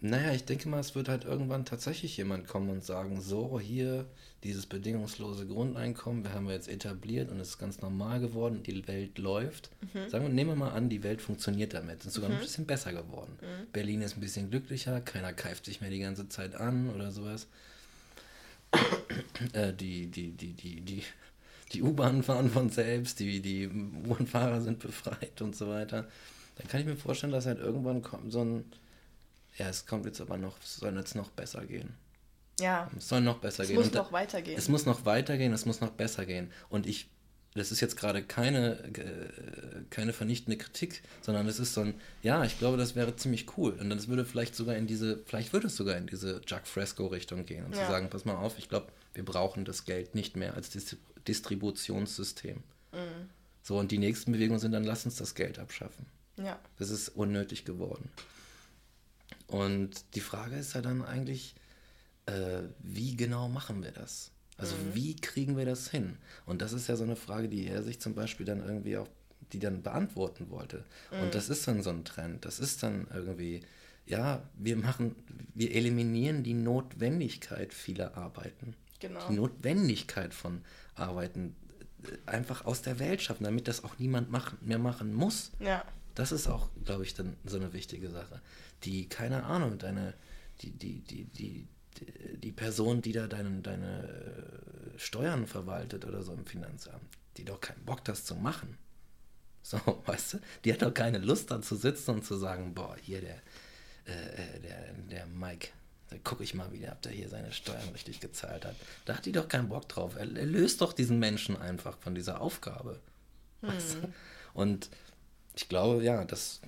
[0.00, 4.04] naja, ich denke mal, es wird halt irgendwann tatsächlich jemand kommen und sagen, so, hier,
[4.44, 8.86] dieses bedingungslose Grundeinkommen, wir haben wir jetzt etabliert und es ist ganz normal geworden, die
[8.86, 9.70] Welt läuft.
[9.94, 10.08] Mhm.
[10.10, 12.36] Sagen wir, nehmen wir mal an, die Welt funktioniert damit, ist sogar mhm.
[12.36, 13.38] ein bisschen besser geworden.
[13.40, 13.72] Mhm.
[13.72, 17.46] Berlin ist ein bisschen glücklicher, keiner keift sich mehr die ganze Zeit an oder sowas.
[19.54, 21.02] äh, die, die, die, die, die,
[21.72, 26.06] die U-Bahnen fahren von selbst, die, die U-Bahn-Fahrer sind befreit und so weiter.
[26.56, 28.64] Dann kann ich mir vorstellen, dass halt irgendwann kommt so ein
[29.56, 31.94] ja, es kommt jetzt aber noch, es soll jetzt noch besser gehen.
[32.60, 32.90] Ja.
[32.96, 33.78] Es soll noch besser es gehen.
[33.78, 34.58] Es muss noch weitergehen.
[34.58, 36.50] Es muss noch weitergehen, es muss noch besser gehen.
[36.68, 37.08] Und ich,
[37.54, 42.44] das ist jetzt gerade keine, äh, keine vernichtende Kritik, sondern es ist so ein, ja,
[42.44, 43.72] ich glaube, das wäre ziemlich cool.
[43.72, 47.44] Und das würde vielleicht sogar in diese, vielleicht würde es sogar in diese Jack Fresco-Richtung
[47.46, 47.84] gehen und ja.
[47.84, 50.96] zu sagen, pass mal auf, ich glaube, wir brauchen das Geld nicht mehr als Dis
[51.26, 52.58] Distributionssystem.
[52.92, 53.30] Mhm.
[53.62, 56.06] So, und die nächsten Bewegungen sind dann, lass uns das Geld abschaffen.
[56.36, 56.56] Ja.
[56.78, 58.10] Das ist unnötig geworden.
[59.46, 61.54] Und die Frage ist ja dann eigentlich,
[62.26, 64.32] äh, wie genau machen wir das?
[64.58, 64.94] Also mhm.
[64.94, 66.16] wie kriegen wir das hin?
[66.46, 69.08] Und das ist ja so eine Frage, die er sich zum Beispiel dann irgendwie auch,
[69.52, 70.84] die dann beantworten wollte.
[71.12, 71.20] Mhm.
[71.24, 72.44] Und das ist dann so ein Trend.
[72.44, 73.60] Das ist dann irgendwie,
[74.06, 75.14] ja, wir machen,
[75.54, 78.74] wir eliminieren die Notwendigkeit vieler Arbeiten.
[78.98, 79.28] Genau.
[79.28, 80.62] Die Notwendigkeit von
[80.94, 81.54] Arbeiten
[82.02, 85.52] äh, einfach aus der Welt schaffen, damit das auch niemand machen, mehr machen muss.
[85.60, 85.84] Ja.
[86.16, 88.40] Das ist auch, glaube ich, dann so eine wichtige Sache
[88.84, 90.14] die, keine Ahnung, deine,
[90.60, 91.68] die, die, die, die,
[92.36, 94.08] die Person, die da deine, deine
[94.94, 97.02] äh, Steuern verwaltet oder so im Finanzamt,
[97.36, 98.76] die doch keinen Bock, das zu machen.
[99.62, 100.38] So, weißt du?
[100.64, 103.42] Die hat doch keine Lust, da zu sitzen und zu sagen, boah, hier der,
[104.06, 105.68] äh, äh der, der Mike,
[106.10, 108.76] da gucke ich mal wieder, ob der hier seine Steuern richtig gezahlt hat.
[109.06, 110.14] Da hat die doch keinen Bock drauf.
[110.14, 113.00] Er, er löst doch diesen Menschen einfach von dieser Aufgabe.
[113.62, 113.68] Hm.
[113.70, 114.12] Weißt du?
[114.54, 114.88] Und
[115.56, 116.60] ich glaube, ja, dass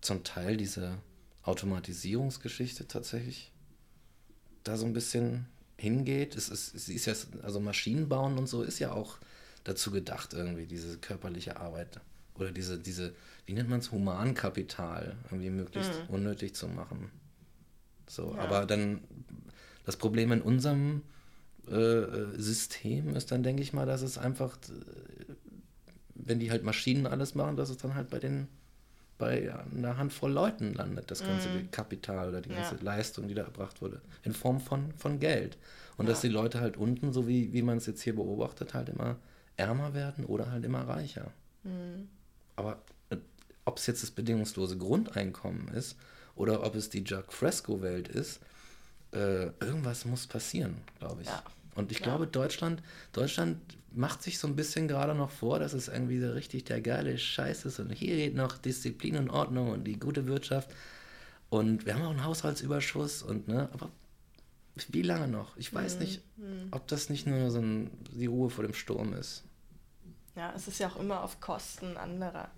[0.00, 0.98] zum Teil diese
[1.42, 3.50] Automatisierungsgeschichte tatsächlich
[4.62, 5.46] da so ein bisschen
[5.78, 6.36] hingeht.
[6.36, 9.18] Es ist, es ist ja, also Maschinenbauen und so ist ja auch
[9.64, 12.00] dazu gedacht, irgendwie, diese körperliche Arbeit
[12.34, 13.14] oder diese, diese,
[13.46, 16.14] wie nennt man es, Humankapital irgendwie möglichst mhm.
[16.14, 17.10] unnötig zu machen.
[18.08, 18.42] So, ja.
[18.42, 19.00] aber dann
[19.84, 21.02] das Problem in unserem
[21.68, 22.02] äh,
[22.36, 25.32] System ist dann, denke ich mal, dass es einfach, äh,
[26.26, 28.48] wenn die halt Maschinen alles machen, dass es dann halt bei den
[29.18, 31.70] bei einer Handvoll Leuten landet, das ganze mm.
[31.70, 32.82] Kapital oder die ganze ja.
[32.82, 35.56] Leistung, die da erbracht wurde, in Form von, von Geld.
[35.96, 36.12] Und ja.
[36.12, 39.16] dass die Leute halt unten, so wie, wie man es jetzt hier beobachtet, halt immer
[39.56, 41.30] ärmer werden oder halt immer reicher.
[41.62, 42.08] Mm.
[42.56, 43.16] Aber äh,
[43.64, 45.96] ob es jetzt das bedingungslose Grundeinkommen ist
[46.34, 48.40] oder ob es die Jack Fresco-Welt ist,
[49.12, 51.28] äh, irgendwas muss passieren, glaube ich.
[51.28, 51.42] Ja.
[51.74, 53.58] Und ich glaube, Deutschland, Deutschland
[53.96, 57.16] macht sich so ein bisschen gerade noch vor, dass es irgendwie so richtig der geile
[57.16, 57.80] Scheiß ist.
[57.80, 60.70] Und hier geht noch Disziplin und Ordnung und die gute Wirtschaft.
[61.48, 63.90] Und wir haben auch einen Haushaltsüberschuss und ne, aber
[64.90, 65.56] wie lange noch?
[65.56, 66.00] Ich weiß mhm.
[66.00, 66.68] nicht, mhm.
[66.70, 69.44] ob das nicht nur so ein, die Ruhe vor dem Sturm ist.
[70.34, 72.50] Ja, es ist ja auch immer auf Kosten anderer.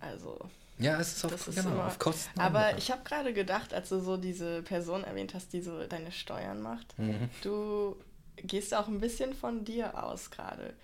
[0.00, 0.38] Also.
[0.78, 2.38] Ja, es ist, auf, ist genau, immer, auf Kosten.
[2.38, 2.78] Aber anderer.
[2.78, 6.60] ich habe gerade gedacht, als du so diese Person erwähnt hast, die so deine Steuern
[6.60, 7.30] macht, mhm.
[7.42, 7.96] du
[8.44, 10.74] gehst auch ein bisschen von dir aus gerade.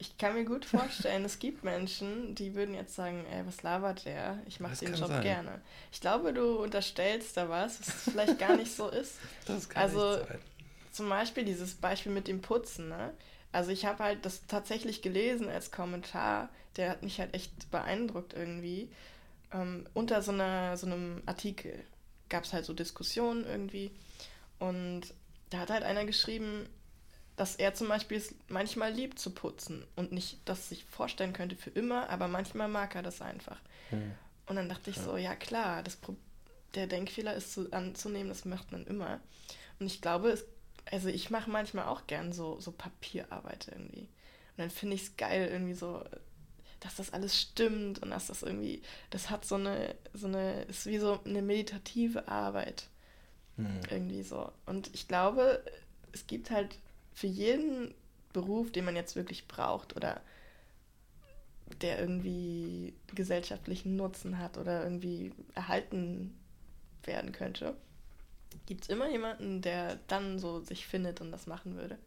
[0.00, 4.04] Ich kann mir gut vorstellen, es gibt Menschen, die würden jetzt sagen, ey, was labert
[4.04, 4.38] der?
[4.46, 5.22] Ich mache den Job sein.
[5.22, 5.60] gerne.
[5.90, 9.16] Ich glaube, du unterstellst da was, was vielleicht gar nicht so ist.
[9.46, 10.38] Das kann also nicht sein.
[10.92, 13.12] zum Beispiel dieses Beispiel mit dem Putzen, ne?
[13.50, 18.34] Also ich habe halt das tatsächlich gelesen als Kommentar, der hat mich halt echt beeindruckt
[18.34, 18.90] irgendwie.
[19.52, 21.82] Ähm, unter so, einer, so einem Artikel
[22.28, 23.90] gab es halt so Diskussionen irgendwie
[24.58, 25.02] und
[25.50, 26.68] da hat halt einer geschrieben,
[27.38, 31.54] dass er zum Beispiel es manchmal liebt zu putzen und nicht das sich vorstellen könnte
[31.54, 33.58] für immer, aber manchmal mag er das einfach.
[33.90, 34.12] Hm.
[34.46, 35.04] Und dann dachte ich ja.
[35.04, 35.98] so, ja klar, das
[36.74, 39.20] der Denkfehler ist zu, anzunehmen, das macht man immer.
[39.78, 40.44] Und ich glaube, es,
[40.90, 44.08] also ich mache manchmal auch gern so, so Papierarbeit irgendwie.
[44.08, 46.02] Und dann finde ich es geil, irgendwie so,
[46.80, 50.86] dass das alles stimmt und dass das irgendwie, das hat so eine, so eine, ist
[50.86, 52.88] wie so eine meditative Arbeit.
[53.56, 53.80] Hm.
[53.90, 54.50] Irgendwie so.
[54.66, 55.62] Und ich glaube,
[56.12, 56.76] es gibt halt
[57.18, 57.94] für jeden
[58.32, 60.20] Beruf, den man jetzt wirklich braucht oder
[61.82, 66.38] der irgendwie gesellschaftlichen Nutzen hat oder irgendwie erhalten
[67.02, 67.74] werden könnte,
[68.66, 71.98] gibt es immer jemanden, der dann so sich findet und das machen würde.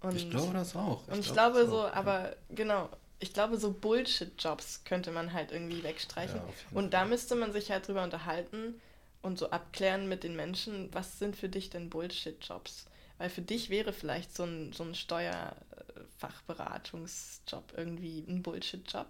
[0.00, 1.04] Und, ich glaube das auch.
[1.06, 2.36] Ich und ich glaube, glaube so, auch, aber ja.
[2.50, 2.88] genau,
[3.20, 6.36] ich glaube, so Bullshit-Jobs könnte man halt irgendwie wegstreichen.
[6.36, 8.80] Ja, und da müsste man sich halt drüber unterhalten
[9.22, 12.86] und so abklären mit den Menschen, was sind für dich denn Bullshit-Jobs?
[13.22, 19.06] Weil für dich wäre vielleicht so ein, so ein Steuerfachberatungsjob irgendwie ein Bullshit-Job.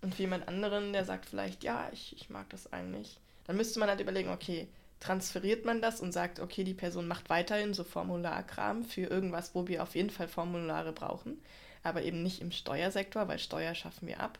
[0.00, 3.80] Und für jemand anderen, der sagt vielleicht, ja, ich, ich mag das eigentlich, dann müsste
[3.80, 4.68] man halt überlegen, okay,
[5.00, 9.66] transferiert man das und sagt, okay, die Person macht weiterhin so Formularkram für irgendwas, wo
[9.66, 11.42] wir auf jeden Fall Formulare brauchen,
[11.82, 14.38] aber eben nicht im Steuersektor, weil Steuer schaffen wir ab.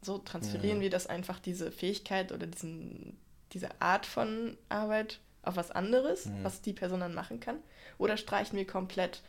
[0.00, 0.84] So transferieren ja.
[0.84, 3.18] wir das einfach, diese Fähigkeit oder diesen,
[3.52, 6.44] diese Art von Arbeit auf was anderes, mhm.
[6.44, 7.58] was die Person dann machen kann?
[7.98, 9.22] Oder streichen wir komplett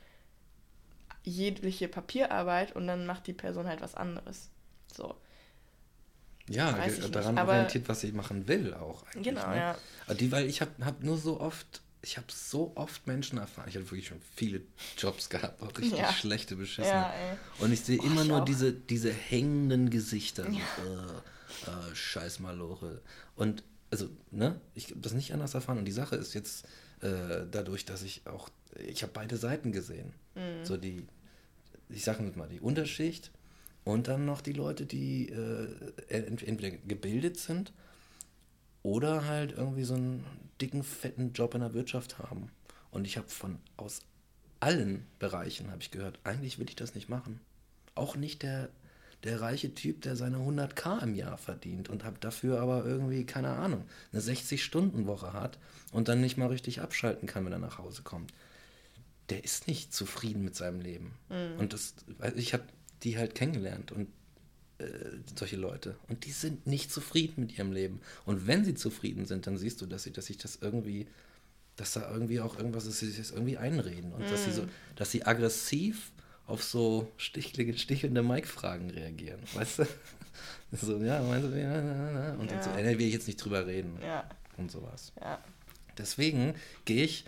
[1.24, 4.50] jegliche Papierarbeit und dann macht die Person halt was anderes?
[4.96, 5.16] So.
[6.48, 6.72] Ja,
[7.12, 9.24] daran nicht, orientiert, was ich machen will auch eigentlich.
[9.24, 9.58] Genau, ne?
[9.58, 9.78] ja.
[10.06, 13.68] Aber die, weil ich habe hab nur so oft, ich habe so oft Menschen erfahren,
[13.68, 14.62] ich habe wirklich schon viele
[14.96, 16.14] Jobs gehabt, auch richtig ja.
[16.14, 16.92] schlechte Beschissen.
[16.92, 17.12] Ja,
[17.60, 20.48] und ich sehe immer nur diese, diese hängenden Gesichter.
[20.50, 20.60] Ja.
[20.60, 21.22] Äh,
[21.64, 23.02] äh, Scheiß Malore.
[23.36, 23.64] Und
[23.96, 25.78] also, ne, ich habe das nicht anders erfahren.
[25.78, 26.66] Und die Sache ist jetzt
[27.00, 30.12] äh, dadurch, dass ich auch, ich habe beide Seiten gesehen.
[30.36, 30.66] Mhm.
[30.66, 31.08] So die,
[31.88, 33.32] ich sage mal, die Unterschicht
[33.86, 35.68] und dann noch die Leute, die äh,
[36.10, 37.72] entweder gebildet sind
[38.84, 40.26] oder halt irgendwie so einen
[40.60, 42.50] dicken, fetten Job in der Wirtschaft haben.
[42.92, 44.02] Und ich habe von aus
[44.60, 47.40] allen Bereichen, habe ich gehört, eigentlich will ich das nicht machen.
[47.94, 48.70] Auch nicht der
[49.26, 53.50] der reiche Typ, der seine 100k im Jahr verdient und hat dafür aber irgendwie, keine
[53.50, 53.84] Ahnung,
[54.14, 55.58] eine 60-Stunden-Woche hat
[55.92, 58.34] und dann nicht mal richtig abschalten kann, wenn er nach Hause kommt.
[59.30, 61.14] Der ist nicht zufrieden mit seinem Leben.
[61.30, 61.60] Mhm.
[61.60, 61.96] Und das,
[62.36, 62.64] ich habe
[63.02, 64.08] die halt kennengelernt und
[64.78, 64.86] äh,
[65.38, 65.96] solche Leute.
[66.08, 68.02] Und die sind nicht zufrieden mit ihrem Leben.
[68.26, 71.08] Und wenn sie zufrieden sind, dann siehst du, dass sie, dass sich das irgendwie,
[71.78, 74.30] dass da irgendwie auch irgendwas ist, sie sich das irgendwie einreden und mhm.
[74.30, 76.12] dass sie so, dass sie aggressiv
[76.48, 79.40] auf so stichelige, stichelnde Mike-Fragen reagieren.
[79.54, 79.88] Weißt du?
[80.72, 82.58] so, ja, meinst du, ja, ja, und ja.
[82.58, 83.98] dann so, ey, will ich jetzt nicht drüber reden.
[84.02, 84.30] Ja.
[84.58, 85.12] Und sowas.
[85.20, 85.40] Ja.
[85.98, 86.56] Deswegen
[86.86, 87.26] gehe ich,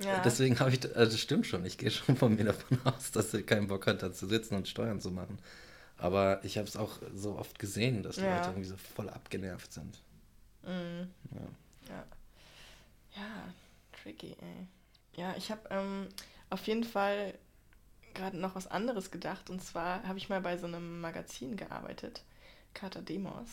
[0.00, 0.20] ja.
[0.22, 3.32] deswegen habe ich, also das stimmt schon, ich gehe schon von mir davon aus, dass
[3.32, 5.38] er keinen Bock hat, da zu sitzen und Steuern zu machen.
[5.96, 8.36] Aber ich habe es auch so oft gesehen, dass ja.
[8.36, 10.00] Leute irgendwie so voll abgenervt sind.
[10.62, 11.08] Mhm.
[11.32, 11.94] Ja.
[11.94, 12.04] ja.
[13.16, 13.54] Ja,
[14.02, 14.68] Tricky, ey.
[15.16, 16.06] Ja, ich habe ähm,
[16.50, 17.34] auf jeden Fall
[18.18, 19.48] gerade noch was anderes gedacht.
[19.48, 22.22] Und zwar habe ich mal bei so einem Magazin gearbeitet,
[22.74, 23.48] Kata Demos,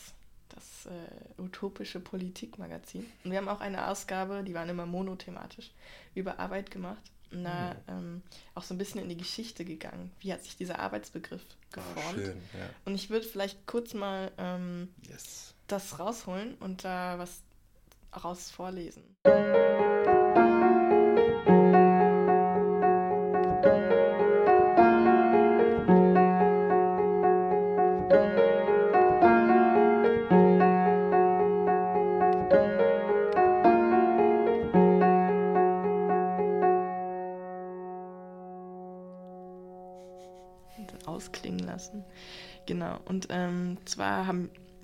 [0.50, 3.06] das äh, utopische Politikmagazin.
[3.24, 5.70] Und wir haben auch eine Ausgabe, die waren immer monothematisch,
[6.14, 7.02] über Arbeit gemacht.
[7.32, 7.80] Und da mhm.
[7.88, 8.22] ähm,
[8.54, 10.12] auch so ein bisschen in die Geschichte gegangen.
[10.20, 12.18] Wie hat sich dieser Arbeitsbegriff ah, geformt?
[12.18, 12.70] Oh, schön, ja.
[12.84, 15.54] Und ich würde vielleicht kurz mal ähm, yes.
[15.66, 17.42] das rausholen und da was
[18.22, 19.02] raus vorlesen.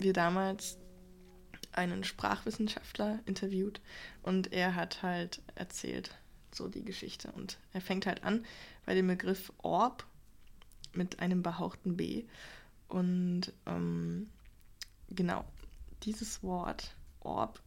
[0.03, 0.79] Wir damals
[1.73, 3.81] einen Sprachwissenschaftler interviewt
[4.23, 6.15] und er hat halt erzählt,
[6.55, 7.33] so die Geschichte.
[7.33, 8.45] Und er fängt halt an
[8.85, 10.05] bei dem Begriff Orb
[10.93, 12.25] mit einem behauchten B.
[12.89, 14.29] Und ähm,
[15.09, 15.45] genau,
[16.03, 17.61] dieses Wort, Orb,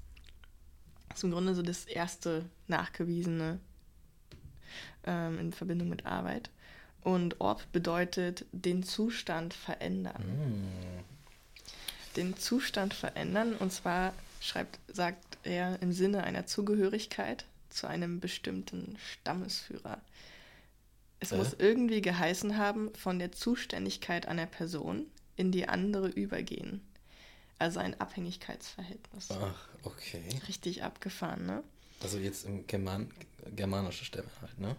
[1.13, 3.59] ist im Grunde so das erste nachgewiesene
[5.05, 6.51] ähm, in Verbindung mit Arbeit.
[7.01, 10.23] Und Orb bedeutet den Zustand verändern.
[10.23, 11.14] Mm.
[12.15, 18.97] Den Zustand verändern, und zwar schreibt, sagt er im Sinne einer Zugehörigkeit zu einem bestimmten
[18.99, 20.01] Stammesführer.
[21.19, 21.37] Es äh?
[21.37, 26.81] muss irgendwie geheißen haben, von der Zuständigkeit einer Person in die andere übergehen.
[27.57, 29.29] Also ein Abhängigkeitsverhältnis.
[29.31, 30.23] Ach, okay.
[30.47, 31.63] Richtig abgefahren, ne?
[32.01, 33.09] Also jetzt im German
[33.55, 34.75] germanische Stämme halt, ne?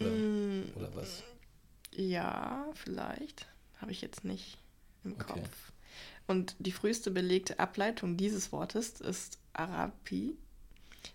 [0.00, 1.22] Oder, mm, oder was?
[1.92, 3.46] Ja, vielleicht.
[3.80, 4.58] Habe ich jetzt nicht
[5.04, 5.40] im okay.
[5.40, 5.72] Kopf.
[6.26, 10.36] Und die früheste belegte Ableitung dieses Wortes ist Arapi.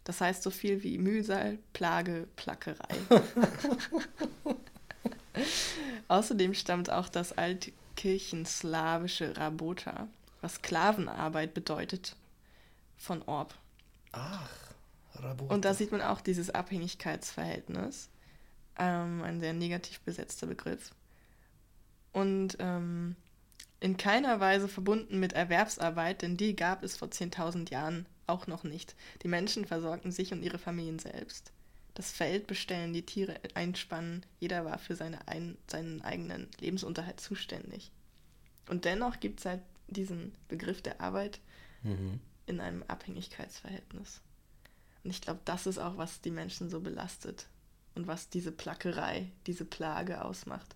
[0.04, 2.96] Das heißt so viel wie Mühsal, Plage, Plackerei.
[6.08, 10.08] Außerdem stammt auch das altkirchenslawische Rabota,
[10.42, 12.16] was Sklavenarbeit bedeutet,
[12.98, 13.56] von Orb.
[14.12, 14.50] Ach,
[15.16, 15.54] Rabota.
[15.54, 18.10] Und da sieht man auch dieses Abhängigkeitsverhältnis
[18.78, 20.94] ähm, ein sehr negativ besetzter Begriff.
[22.12, 23.16] Und ähm,
[23.80, 28.64] in keiner Weise verbunden mit Erwerbsarbeit, denn die gab es vor 10.000 Jahren auch noch
[28.64, 28.96] nicht.
[29.24, 31.52] Die Menschen versorgten sich und ihre Familien selbst.
[31.94, 37.92] Das Feld bestellen, die Tiere einspannen, jeder war für seine ein, seinen eigenen Lebensunterhalt zuständig.
[38.68, 41.40] Und dennoch gibt es halt diesen Begriff der Arbeit
[41.84, 42.20] mhm.
[42.46, 44.22] in einem Abhängigkeitsverhältnis.
[45.04, 47.48] Und ich glaube, das ist auch, was die Menschen so belastet
[47.96, 50.76] und was diese Plackerei, diese Plage ausmacht.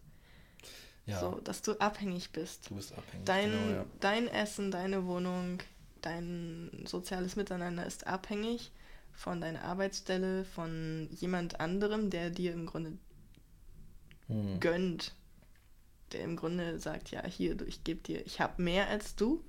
[1.05, 1.19] Ja.
[1.19, 2.69] So, dass du abhängig bist.
[2.69, 3.25] Du bist abhängig.
[3.25, 3.85] Dein, genau, ja.
[3.99, 5.59] dein Essen, deine Wohnung,
[6.01, 8.71] dein soziales Miteinander ist abhängig
[9.11, 12.97] von deiner Arbeitsstelle, von jemand anderem, der dir im Grunde
[14.27, 14.59] hm.
[14.59, 15.13] gönnt.
[16.11, 19.43] Der im Grunde sagt, ja, hier, du, ich gebe dir, ich habe mehr als du.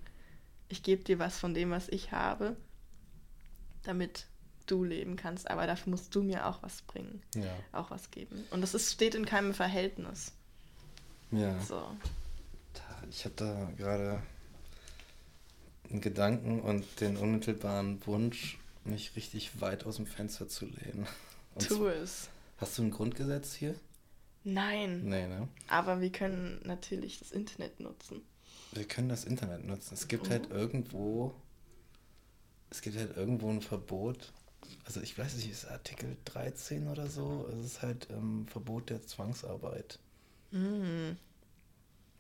[0.69, 2.57] Ich gebe dir was von dem, was ich habe,
[3.83, 4.27] damit
[4.67, 7.55] du leben kannst, aber dafür musst du mir auch was bringen, ja.
[7.73, 8.45] auch was geben.
[8.51, 10.33] Und das ist, steht in keinem Verhältnis.
[11.35, 11.61] Ja.
[11.61, 11.83] So.
[13.11, 14.23] Ich habe da gerade
[15.91, 21.07] einen Gedanken und den unmittelbaren Wunsch, mich richtig weit aus dem Fenster zu lehnen.
[21.55, 22.29] Und tu es.
[22.59, 23.75] Hast du ein Grundgesetz hier?
[24.45, 25.05] Nein.
[25.05, 25.49] Nee, ne?
[25.69, 28.23] Aber wir können natürlich das Internet nutzen.
[28.73, 29.95] Wir können das Internet nutzen.
[29.95, 30.53] Es gibt halt mhm.
[30.53, 31.35] halt irgendwo,
[32.71, 34.33] es gibt halt irgendwo ein Verbot,
[34.85, 39.03] also ich weiß nicht, ist Artikel 13 oder so, es ist halt ähm, Verbot der
[39.03, 39.99] Zwangsarbeit.
[40.55, 41.17] Mhm.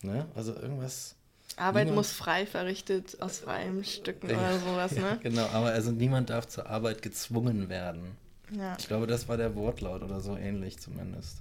[0.02, 0.26] Ne?
[0.34, 1.14] Also irgendwas.
[1.56, 5.00] Arbeit niemand, muss frei verrichtet aus freien Stücken äh, oder sowas, ne?
[5.00, 8.16] Ja, genau, aber also niemand darf zur Arbeit gezwungen werden.
[8.50, 8.76] Ja.
[8.78, 11.38] Ich glaube, das war der Wortlaut oder so ähnlich zumindest.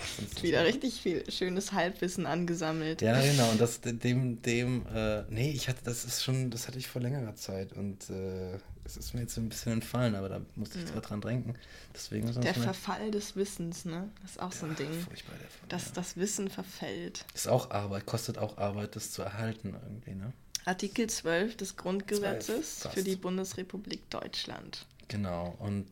[0.42, 3.02] Wieder richtig viel schönes Halbwissen angesammelt.
[3.02, 3.50] Ja, genau.
[3.50, 7.00] Und das dem, dem, äh, nee, ich hatte, das ist schon, das hatte ich vor
[7.00, 8.58] längerer Zeit und äh,
[8.90, 11.00] es ist mir jetzt ein bisschen entfallen, aber da musste ich ja.
[11.00, 11.54] dran denken.
[11.94, 14.10] Deswegen der Verfall des Wissens, ne?
[14.22, 14.92] Das ist auch so ein Ding.
[14.92, 15.92] Furchtbar, der dass ja.
[15.94, 17.24] das Wissen verfällt.
[17.34, 20.32] Ist auch Arbeit, kostet auch Arbeit, das zu erhalten irgendwie, ne?
[20.64, 24.86] Artikel 12 des Grundgesetzes 12, für die Bundesrepublik Deutschland.
[25.08, 25.86] Genau, und.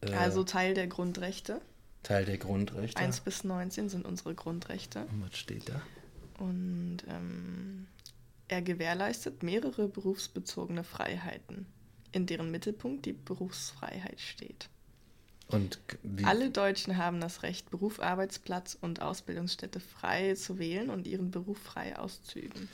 [0.00, 1.60] Äh, also Teil der Grundrechte.
[2.02, 2.98] Teil der Grundrechte.
[2.98, 5.00] 1 bis 19 sind unsere Grundrechte.
[5.12, 5.82] Und was steht da?
[6.38, 7.86] Und ähm,
[8.50, 11.66] er gewährleistet mehrere berufsbezogene Freiheiten,
[12.12, 14.68] in deren Mittelpunkt die Berufsfreiheit steht.
[16.22, 21.58] Alle Deutschen haben das Recht, Beruf, Arbeitsplatz und Ausbildungsstätte frei zu wählen und ihren Beruf
[21.58, 22.68] frei auszuüben.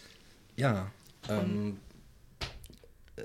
[0.57, 0.91] Ja.
[1.28, 1.78] Ähm,
[3.16, 3.22] äh,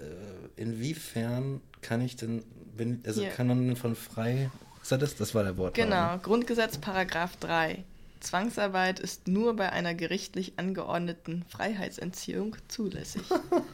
[0.55, 2.43] inwiefern kann ich denn
[2.75, 3.31] wenn, also Hier.
[3.31, 4.49] Kanon von frei.
[4.81, 5.15] Ist das das?
[5.15, 5.75] Das war der Wort.
[5.75, 7.83] Genau, Grundgesetz Paragraph 3.
[8.21, 13.23] Zwangsarbeit ist nur bei einer gerichtlich angeordneten Freiheitsentziehung zulässig.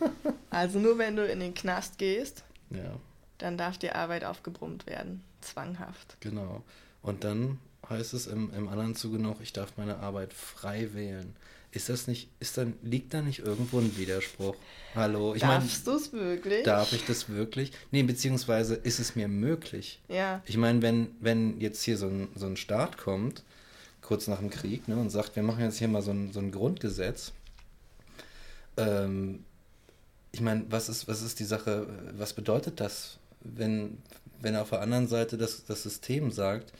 [0.57, 2.97] also nur wenn du in den Knast gehst, Ja,
[3.37, 5.23] dann darf die Arbeit aufgebrummt werden.
[5.41, 6.17] Zwanghaft.
[6.19, 6.63] genau.
[7.03, 11.35] Und dann heißt es im, im anderen Zuge noch, ich darf meine Arbeit frei wählen.
[11.71, 14.55] Ist das nicht, ist dann, liegt da nicht irgendwo ein Widerspruch?
[14.95, 16.63] Hallo, ich Darfst du es wirklich?
[16.63, 17.71] darf ich das wirklich?
[17.91, 20.01] Nee, beziehungsweise ist es mir möglich?
[20.09, 20.41] Ja.
[20.45, 23.43] Ich meine, wenn, wenn jetzt hier so ein, so ein Staat kommt,
[24.01, 26.39] kurz nach dem Krieg, ne, und sagt, wir machen jetzt hier mal so ein, so
[26.39, 27.31] ein Grundgesetz,
[28.77, 29.43] ähm,
[30.32, 33.97] ich meine, was ist, was ist die Sache, was bedeutet das, wenn,
[34.39, 36.73] wenn auf der anderen Seite das, das System sagt,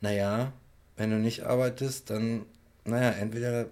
[0.00, 0.52] naja,
[0.96, 2.44] wenn du nicht arbeitest, dann,
[2.84, 3.66] naja, entweder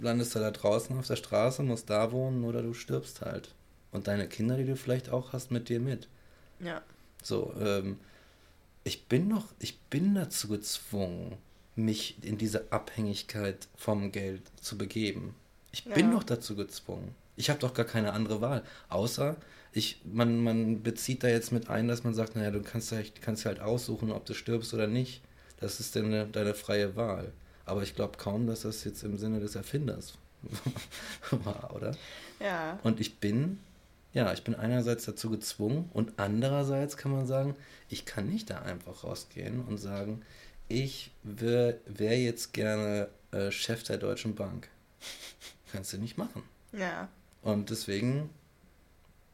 [0.00, 3.54] landest du da draußen auf der Straße, musst da wohnen oder du stirbst halt.
[3.92, 6.08] Und deine Kinder, die du vielleicht auch hast, mit dir mit.
[6.60, 6.82] Ja.
[7.22, 7.98] So, ähm,
[8.82, 11.36] ich bin noch, ich bin dazu gezwungen,
[11.76, 15.34] mich in diese Abhängigkeit vom Geld zu begeben.
[15.72, 16.12] Ich bin Ja.
[16.12, 17.14] noch dazu gezwungen.
[17.36, 18.62] Ich habe doch gar keine andere Wahl.
[18.88, 19.36] Außer,
[19.72, 22.98] ich, man, man bezieht da jetzt mit ein, dass man sagt, naja, du kannst ja
[23.20, 25.22] kannst ja halt aussuchen, ob du stirbst oder nicht.
[25.58, 27.32] Das ist deine, deine freie Wahl.
[27.64, 30.18] Aber ich glaube kaum, dass das jetzt im Sinne des Erfinders
[31.30, 31.96] war, oder?
[32.40, 32.78] Ja.
[32.82, 33.58] Und ich bin,
[34.12, 37.56] ja, ich bin einerseits dazu gezwungen und andererseits kann man sagen,
[37.88, 40.22] ich kann nicht da einfach rausgehen und sagen,
[40.68, 44.68] ich wäre wär jetzt gerne äh, Chef der Deutschen Bank.
[45.72, 46.42] Kannst du nicht machen.
[46.72, 47.08] Ja.
[47.44, 48.30] Und deswegen,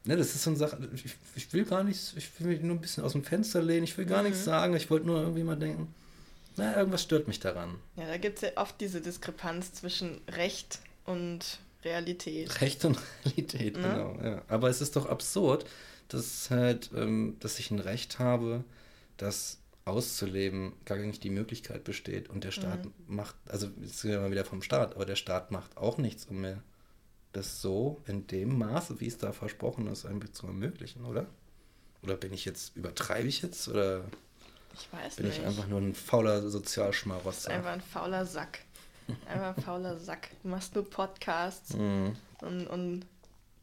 [0.05, 2.75] ne, das ist so eine Sache, ich, ich will gar nichts, ich will mich nur
[2.75, 4.29] ein bisschen aus dem Fenster lehnen, ich will gar Mhm.
[4.29, 5.93] nichts sagen, ich wollte nur irgendwie mal denken,
[6.57, 7.75] na, irgendwas stört mich daran.
[7.95, 12.61] Ja, da gibt es ja oft diese Diskrepanz zwischen Recht und Realität.
[12.61, 13.81] Recht und Realität, Ne?
[13.81, 14.19] genau.
[14.21, 14.41] Ja.
[14.49, 15.65] Aber es ist doch absurd,
[16.09, 18.65] dass halt, ähm, dass ich ein Recht habe,
[19.15, 22.29] das auszuleben, gar nicht die Möglichkeit besteht.
[22.29, 22.91] Und der Staat Mhm.
[23.07, 26.25] macht, also jetzt sind wir mal wieder vom Staat, aber der Staat macht auch nichts,
[26.25, 26.61] um mir
[27.33, 31.27] das so in dem Maße, wie es da versprochen ist, einfach zu ermöglichen, oder?
[32.03, 33.67] Oder bin ich jetzt, übertreibe ich jetzt?
[33.67, 34.03] Oder
[34.73, 35.39] Ich weiß bin nicht.
[35.39, 37.51] ich einfach nur ein fauler Sozialschmarotzer?
[37.51, 38.59] einfach ein fauler Sack.
[39.27, 40.29] Einfach ein fauler Sack.
[40.43, 42.15] Du machst nur Podcasts Mhm.
[42.41, 43.05] und, und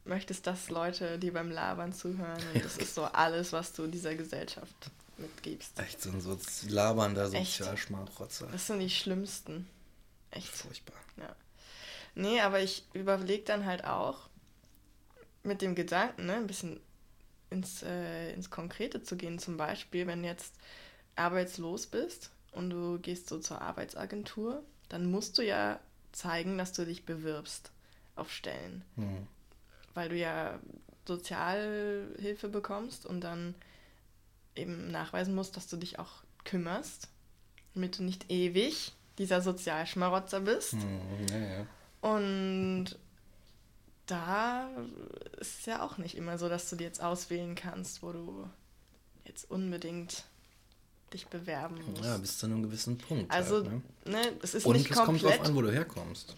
[0.05, 2.41] möchtest, dass Leute, die beim Labern zuhören.
[2.53, 5.77] Und das ist so alles, was du dieser Gesellschaft mitgibst.
[5.79, 7.27] Echt so ein Sozi labernder?
[7.29, 8.47] Sozialschmarotzer.
[8.51, 9.67] Das sind die schlimmsten.
[10.31, 10.47] Echt.
[10.47, 10.95] Furchtbar.
[11.17, 11.35] Ja.
[12.19, 14.29] Nee, aber ich überlege dann halt auch
[15.43, 16.79] mit dem Gedanken, ne, ein bisschen
[17.49, 19.39] ins, äh, ins Konkrete zu gehen.
[19.39, 20.53] Zum Beispiel, wenn du jetzt
[21.15, 25.79] arbeitslos bist und du gehst so zur Arbeitsagentur, dann musst du ja
[26.11, 27.71] zeigen, dass du dich bewirbst
[28.15, 29.27] auf Stellen, Mhm.
[29.93, 30.59] weil du ja
[31.07, 33.55] Sozialhilfe bekommst und dann
[34.55, 37.07] eben nachweisen musst, dass du dich auch kümmerst,
[37.75, 40.73] damit du nicht ewig dieser Sozialschmarotzer bist.
[40.73, 41.65] Mhm, ja, ja.
[42.01, 42.85] Und
[44.05, 44.69] da
[45.39, 48.49] ist es ja auch nicht immer so, dass du dir jetzt auswählen kannst, wo du
[49.25, 50.23] jetzt unbedingt
[51.13, 52.03] dich bewerben musst.
[52.03, 53.31] Ja, bis zu einem gewissen Punkt.
[53.31, 53.81] also, halt, ne?
[54.05, 55.39] ne, es ist Und nicht es kommt komplett.
[55.39, 56.35] drauf an, wo du herkommst.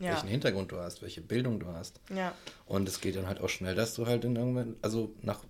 [0.00, 2.00] ja, Welchen Hintergrund du hast, welche Bildung du hast.
[2.14, 2.34] ja,
[2.66, 5.40] Und es geht dann halt auch schnell, dass du halt in irgendwann, also nach,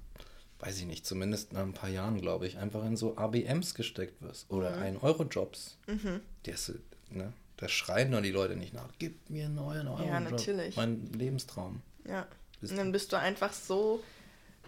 [0.60, 4.20] weiß ich nicht, zumindest nach ein paar Jahren, glaube ich, einfach in so ABMs gesteckt
[4.22, 4.50] wirst.
[4.50, 4.98] Oder Mhm.
[4.98, 5.76] 1-Euro-Jobs.
[5.86, 6.20] mhm.
[6.50, 6.74] Hast du,
[7.10, 7.32] ne?
[7.56, 8.88] Da schreien doch die Leute nicht nach.
[8.98, 10.06] Gib mir einen neuen Euro-Job.
[10.08, 10.76] Ja, natürlich.
[10.76, 11.82] Mein Lebenstraum.
[12.04, 12.26] ja.
[12.60, 14.00] Und dann bist du einfach so,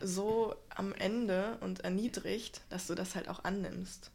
[0.00, 4.10] so am Ende und erniedrigt, dass du das halt auch annimmst.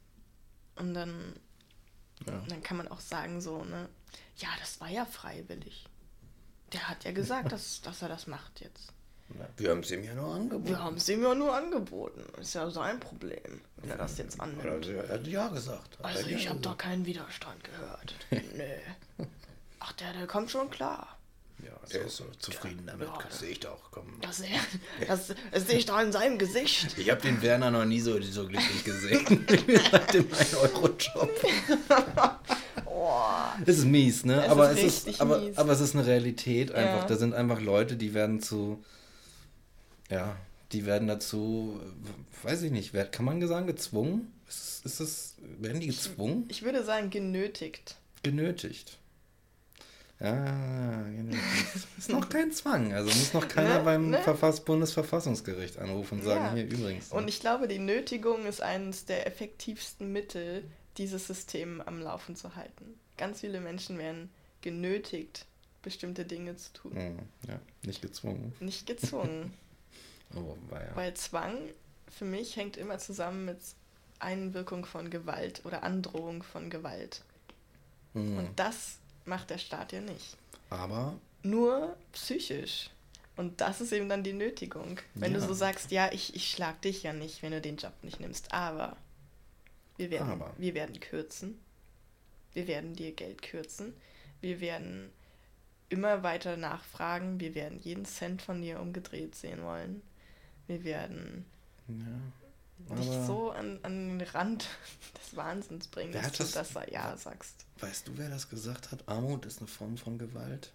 [0.76, 1.34] Und dann,
[2.28, 2.44] Ja.
[2.50, 3.88] dann kann man auch sagen, so, ne,
[4.36, 5.86] ja, das war ja freiwillig.
[6.74, 8.92] Der hat ja gesagt, dass, dass er das macht jetzt.
[9.58, 10.68] Wir haben es ihm ja nur angeboten.
[10.68, 12.22] Wir haben es ihm ja nur angeboten.
[12.40, 14.88] Ist ja sein Problem, wenn er das jetzt annimmt.
[14.88, 15.98] Er hat ja gesagt.
[16.00, 18.16] Hat Also ja ich habe doch keinen Widerstand gehört.
[18.56, 19.26] Nee.
[19.80, 21.18] Ach, der, der kommt schon klar.
[21.64, 23.08] Ja, der ist so zufrieden damit.
[23.08, 23.18] Ja.
[23.28, 23.92] Das sehe ich doch.
[23.92, 24.06] Komm.
[24.22, 24.42] Das,
[25.08, 26.98] das, das sehe ich doch in seinem Gesicht.
[26.98, 29.26] Ich habe den Werner noch nie so, so glücklich gesehen.
[29.92, 31.30] Seit dem 1-Euro-Job.
[32.86, 33.20] Oh,
[33.66, 34.44] Das ist mies, ne?
[34.46, 35.58] Es aber, ist es ist, aber, mies.
[35.58, 37.02] aber es ist eine Realität einfach.
[37.02, 37.08] Ja.
[37.08, 38.84] Da sind einfach Leute, die werden zu.
[40.10, 40.36] Ja,
[40.72, 41.80] die werden dazu.
[42.44, 42.94] Weiß ich nicht.
[43.12, 44.32] Kann man sagen, gezwungen?
[44.48, 45.36] Ist, es- ist es.
[45.60, 46.46] Werden die gezwungen?
[46.50, 47.96] ich würde sagen genötigt.
[48.24, 48.98] Genötigt.
[50.20, 51.42] Ja, genötigt.
[51.98, 52.92] ist noch kein Zwang.
[52.94, 53.84] Also muss noch keiner Ne?
[53.86, 54.22] beim Ne?
[54.22, 56.54] Verfass Bundesverfassungsgericht anrufen und sagen, Ja.
[56.56, 57.12] hier übrigens.
[57.12, 60.66] Und ich glaube, die Nötigung ist eines der effektivsten Mittel,
[60.98, 63.00] dieses System am Laufen zu halten.
[63.18, 64.30] Ganz viele Menschen werden
[64.62, 65.46] genötigt,
[65.84, 66.96] bestimmte Dinge zu tun.
[66.96, 68.54] Hm, ja, nicht gezwungen.
[68.60, 69.54] Nicht gezwungen.
[70.36, 70.96] Oh, ja.
[70.96, 71.58] Weil Zwang
[72.10, 73.60] für mich hängt immer zusammen mit
[74.20, 77.24] Einwirkung von Gewalt oder Androhung von Gewalt.
[78.14, 78.38] Mhm.
[78.38, 80.38] Und das macht der Staat ja nicht.
[80.70, 81.16] Aber.
[81.44, 82.90] Nur psychisch.
[83.38, 85.00] Und das ist eben dann die Nötigung.
[85.14, 85.40] Wenn ja.
[85.40, 88.20] du so sagst, ja, ich, ich schlag dich ja nicht, wenn du den Job nicht
[88.20, 88.98] nimmst, aber
[89.96, 90.54] wir werden, aber.
[90.58, 91.58] wir werden kürzen.
[92.54, 93.94] Wir werden dir Geld kürzen.
[94.42, 95.12] Wir werden
[95.88, 97.40] immer weiter nachfragen.
[97.40, 100.02] Wir werden jeden Cent von dir umgedreht sehen wollen.
[100.70, 101.46] Wir werden
[101.88, 104.68] ja, dich so an, an den Rand
[105.20, 107.66] des Wahnsinns bringen, dass du das, Ja sagst.
[107.80, 109.08] Weißt du, wer das gesagt hat?
[109.08, 110.72] Armut ist eine Form von Gewalt?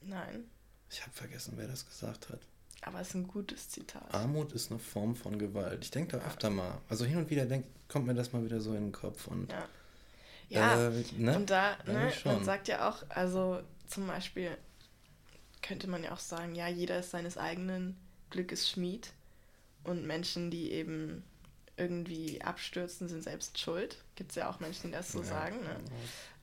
[0.00, 0.44] Nein.
[0.88, 2.40] Ich habe vergessen, wer das gesagt hat.
[2.80, 4.14] Aber es ist ein gutes Zitat.
[4.14, 5.84] Armut ist eine Form von Gewalt.
[5.84, 6.80] Ich denke da öfter mal.
[6.88, 9.26] Also hin und wieder denk, kommt mir das mal wieder so in den Kopf.
[9.26, 9.68] Und, ja.
[10.48, 11.36] Ja, äh, ne?
[11.36, 14.56] und da, ne, man sagt ja auch, also zum Beispiel
[15.60, 17.98] könnte man ja auch sagen, ja, jeder ist seines eigenen
[18.30, 19.12] Glückes Schmied.
[19.84, 21.24] Und Menschen, die eben
[21.76, 24.02] irgendwie abstürzen, sind selbst schuld.
[24.14, 25.60] Gibt es ja auch Menschen, die das so ja, sagen.
[25.60, 25.80] Ne?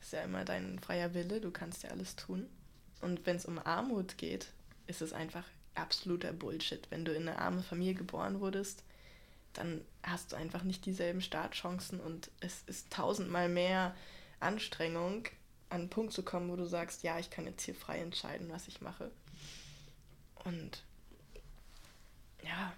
[0.02, 2.48] Ist ja immer dein freier Wille, du kannst ja alles tun.
[3.02, 4.48] Und wenn es um Armut geht,
[4.88, 5.44] ist es einfach
[5.76, 6.90] absoluter Bullshit.
[6.90, 8.84] Wenn du in eine arme Familie geboren wurdest,
[9.54, 13.96] dann hast du einfach nicht dieselben Startchancen und es ist tausendmal mehr
[14.40, 15.26] Anstrengung,
[15.70, 18.50] an einen Punkt zu kommen, wo du sagst, ja, ich kann jetzt hier frei entscheiden,
[18.50, 19.12] was ich mache.
[20.46, 20.84] Und
[22.48, 22.74] ja,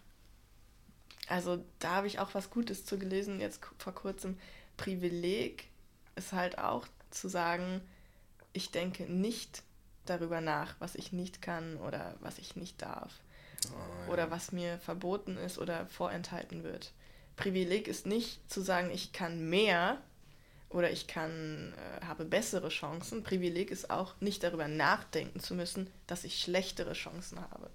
[1.29, 4.37] also da habe ich auch was Gutes zu gelesen, jetzt vor kurzem.
[4.77, 5.67] Privileg
[6.15, 7.81] ist halt auch zu sagen,
[8.51, 9.61] ich denke nicht
[10.05, 13.13] darüber nach, was ich nicht kann oder was ich nicht darf.
[13.67, 14.13] Oh, ja.
[14.13, 16.91] Oder was mir verboten ist oder vorenthalten wird.
[17.35, 20.01] Privileg ist nicht zu sagen, ich kann mehr
[20.69, 23.23] oder ich kann, äh, habe bessere Chancen.
[23.23, 27.69] Privileg ist auch nicht darüber nachdenken zu müssen, dass ich schlechtere Chancen habe.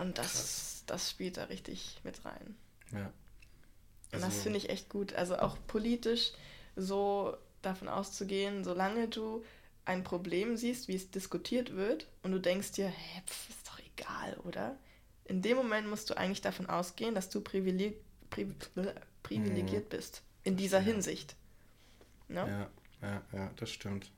[0.00, 2.56] Und das, das spielt da richtig mit rein.
[2.90, 2.98] Ja.
[2.98, 3.12] Also
[4.12, 5.12] Und das also finde ich echt gut.
[5.12, 6.32] Also auch politisch
[6.74, 9.44] so davon auszugehen, solange du
[9.84, 13.78] ein Problem siehst, wie es diskutiert wird, und du denkst dir, hä, pf, ist doch
[13.78, 14.78] egal, oder?
[15.24, 18.00] In dem Moment musst du eigentlich davon ausgehen, dass du privileg
[19.22, 19.96] privilegiert mhm.
[19.96, 20.22] bist.
[20.44, 20.84] In dieser ja.
[20.84, 21.36] Hinsicht.
[22.28, 22.46] No?
[22.46, 22.70] Ne?
[23.02, 24.10] Ja, ja, ja, das stimmt.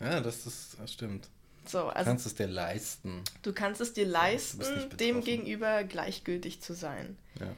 [0.00, 1.28] Ja, das, ist, das stimmt.
[1.68, 3.22] So, also, du kannst es dir leisten.
[3.42, 7.18] Du kannst es dir leisten, ja, dem gegenüber gleichgültig zu sein.
[7.40, 7.54] Ja.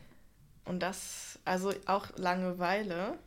[0.65, 3.19] Und das, also auch Langeweile,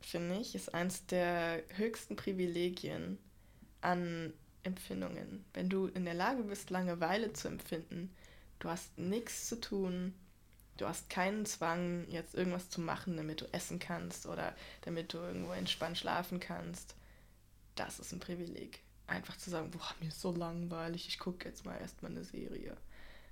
[0.00, 3.18] finde ich, ist eins der höchsten Privilegien
[3.80, 5.44] an Empfindungen.
[5.54, 8.14] Wenn du in der Lage bist, Langeweile zu empfinden,
[8.58, 10.14] du hast nichts zu tun,
[10.76, 15.18] du hast keinen Zwang, jetzt irgendwas zu machen, damit du essen kannst oder damit du
[15.18, 16.94] irgendwo entspannt schlafen kannst.
[17.74, 21.64] Das ist ein Privileg einfach zu sagen, boah, mir ist so langweilig, ich gucke jetzt
[21.64, 22.76] mal erstmal eine Serie.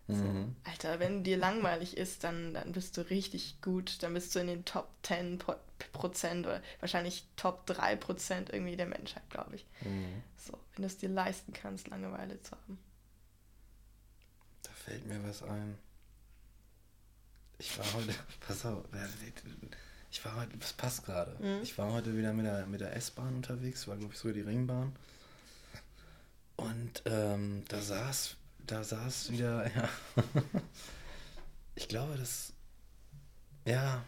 [0.09, 0.55] So, mhm.
[0.63, 4.03] Alter, wenn dir langweilig ist, dann, dann bist du richtig gut.
[4.05, 5.43] Dann bist du in den Top 10
[5.93, 9.67] Prozent oder wahrscheinlich Top 3 Prozent irgendwie der Menschheit, glaube ich.
[9.81, 10.23] Mhm.
[10.37, 12.79] So, wenn du es dir leisten kannst, Langeweile zu haben.
[14.63, 15.77] Da fällt mir was ein.
[17.59, 18.15] Ich war heute,
[18.47, 18.85] pass auf,
[20.13, 21.37] ich war heute, das passt gerade.
[21.41, 21.63] Mhm.
[21.65, 24.43] Ich war heute wieder mit der, mit der S-Bahn unterwegs, war glaube ich sogar die
[24.43, 24.95] Ringbahn.
[26.57, 28.37] Und ähm, da saß,
[28.67, 29.89] da saß wieder, ja.
[31.75, 32.53] ich glaube, das,
[33.65, 34.03] ja,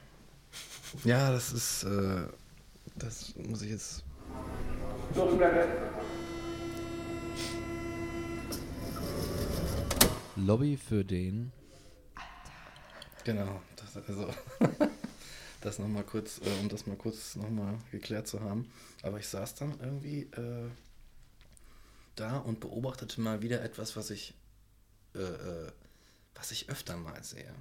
[1.05, 2.27] ja, das ist, äh,
[2.97, 4.05] das muss ich jetzt.
[10.37, 11.53] Lobby für den.
[13.25, 14.29] Genau, das, also,
[15.61, 18.71] das nochmal kurz, äh, um das mal kurz nochmal geklärt zu haben.
[19.03, 20.71] Aber ich saß dann irgendwie äh,
[22.21, 24.35] da und beobachtete mal wieder etwas, was ich,
[25.15, 25.73] äh, äh,
[26.35, 27.53] was ich öfter mal sehe.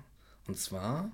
[0.48, 1.12] Und zwar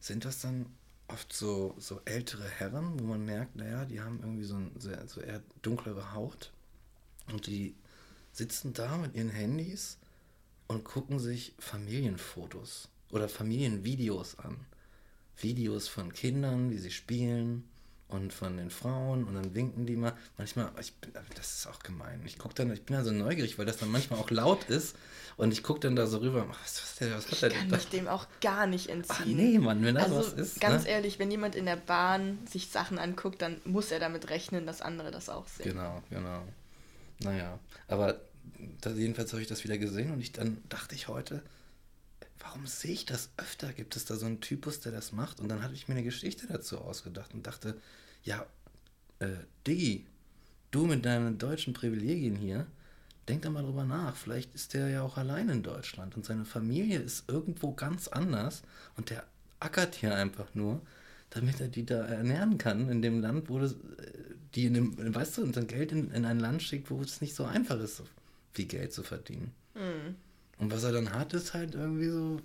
[0.00, 0.66] sind das dann
[1.08, 5.06] oft so, so ältere Herren, wo man merkt, naja, die haben irgendwie so, ein, sehr,
[5.06, 6.52] so eher dunklere Haut
[7.28, 7.74] und die
[8.32, 9.98] sitzen da mit ihren Handys
[10.66, 14.66] und gucken sich Familienfotos oder Familienvideos an.
[15.38, 17.68] Videos von Kindern, wie sie spielen,
[18.08, 20.12] und von den Frauen und dann winken die mal.
[20.38, 22.20] Manchmal, ich bin, das ist auch gemein.
[22.24, 24.96] Ich gucke dann, ich bin da so neugierig, weil das dann manchmal auch laut ist
[25.36, 26.46] und ich gucke dann da so rüber.
[26.48, 27.58] Was, was, was hat der denn?
[27.58, 29.16] Ich kann mich dem auch gar nicht entziehen.
[29.18, 30.60] Ach nee, Mann, wenn das also, was ist.
[30.60, 30.90] Ganz ne?
[30.90, 34.82] ehrlich, wenn jemand in der Bahn sich Sachen anguckt, dann muss er damit rechnen, dass
[34.82, 35.70] andere das auch sehen.
[35.70, 36.42] Genau, genau.
[37.20, 38.20] Naja, aber
[38.80, 41.42] das, jedenfalls habe ich das wieder gesehen und ich dann dachte ich heute,
[42.46, 43.72] warum sehe ich das öfter?
[43.72, 45.40] Gibt es da so einen Typus, der das macht?
[45.40, 47.76] Und dann habe ich mir eine Geschichte dazu ausgedacht und dachte,
[48.22, 48.46] ja,
[49.18, 49.28] äh,
[49.66, 50.06] Diggi,
[50.70, 52.66] du mit deinen deutschen Privilegien hier,
[53.28, 54.14] denk da mal drüber nach.
[54.14, 58.62] Vielleicht ist der ja auch allein in Deutschland und seine Familie ist irgendwo ganz anders
[58.96, 59.24] und der
[59.58, 60.80] ackert hier einfach nur,
[61.30, 63.76] damit er die da ernähren kann in dem Land, wo das, äh,
[64.54, 67.20] die in dem, weißt du, und dann Geld in, in ein Land schickt, wo es
[67.20, 68.02] nicht so einfach ist,
[68.52, 69.52] viel Geld zu verdienen.
[69.74, 70.14] Mhm.
[70.58, 72.40] Und was er dann hat, ist halt irgendwie so,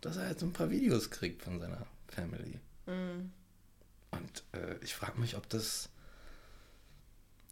[0.00, 2.58] dass er jetzt ein paar Videos kriegt von seiner Family.
[2.86, 3.32] Mhm.
[4.10, 5.88] Und äh, ich frage mich, ob das,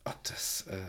[0.04, 0.80] ob das, äh,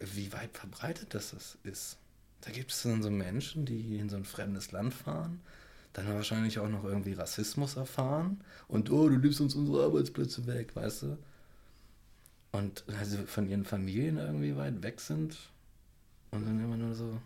[0.00, 1.98] wie weit verbreitet das ist.
[2.40, 5.40] Da gibt es dann so Menschen, die in so ein fremdes Land fahren,
[5.92, 10.74] dann wahrscheinlich auch noch irgendwie Rassismus erfahren und, oh, du nimmst uns unsere Arbeitsplätze weg,
[10.74, 11.18] weißt du?
[12.52, 15.36] Und also von ihren Familien irgendwie weit weg sind
[16.34, 17.20] und dann immer nur so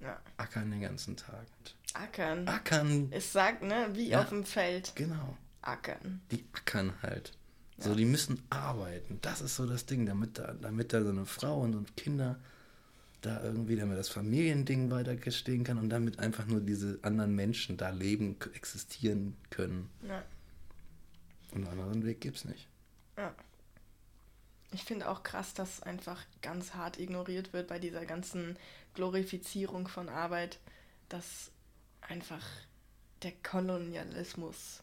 [0.00, 0.18] ja.
[0.36, 1.46] ackern den ganzen Tag.
[1.94, 2.46] Ackern.
[2.46, 3.08] Ackern.
[3.10, 4.20] Es sagt, ne, wie ja.
[4.20, 4.92] auf dem Feld.
[4.94, 5.36] Genau.
[5.62, 6.20] Ackern.
[6.30, 7.32] Die ackern halt.
[7.78, 7.84] Ja.
[7.84, 9.18] So, die müssen arbeiten.
[9.22, 12.38] Das ist so das Ding, damit da, damit da so eine Frau und Kinder
[13.20, 17.90] da irgendwie, damit das Familiending weitergestehen kann und damit einfach nur diese anderen Menschen da
[17.90, 19.90] leben, existieren können.
[20.06, 20.22] Ja.
[21.52, 22.68] Und einen anderen Weg gibt's nicht.
[23.18, 23.34] Ja.
[24.72, 28.56] Ich finde auch krass, dass einfach ganz hart ignoriert wird bei dieser ganzen
[28.94, 30.58] Glorifizierung von Arbeit,
[31.08, 31.50] dass
[32.00, 32.44] einfach
[33.22, 34.82] der Kolonialismus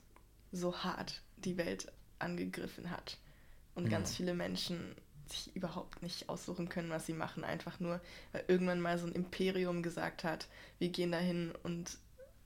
[0.52, 3.18] so hart die Welt angegriffen hat
[3.76, 3.90] und ja.
[3.92, 4.96] ganz viele Menschen
[5.28, 8.00] sich überhaupt nicht aussuchen können, was sie machen, einfach nur,
[8.32, 10.48] weil irgendwann mal so ein Imperium gesagt hat,
[10.80, 11.98] wir gehen dahin und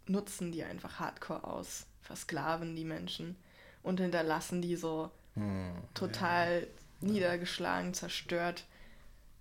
[0.08, 3.36] nutzen die einfach hardcore aus, versklaven die Menschen
[3.84, 6.68] und hinterlassen die so hm, total ja.
[7.02, 8.66] Niedergeschlagen, zerstört,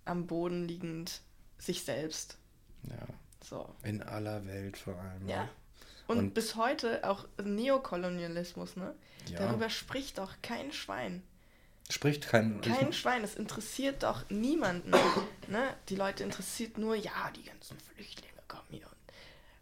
[0.05, 1.21] am Boden liegend,
[1.57, 2.37] sich selbst.
[2.83, 3.07] Ja.
[3.43, 3.73] So.
[3.83, 5.27] In aller Welt vor allem.
[5.27, 5.49] Ja.
[6.07, 8.93] Und, und bis heute auch Neokolonialismus, ne?
[9.27, 9.39] Ja.
[9.39, 11.23] Darüber spricht doch kein Schwein.
[11.89, 14.91] Spricht kein Kein Schwein, es interessiert doch niemanden.
[15.47, 15.75] ne?
[15.89, 18.31] Die Leute interessiert nur, ja, die ganzen Flüchtlinge.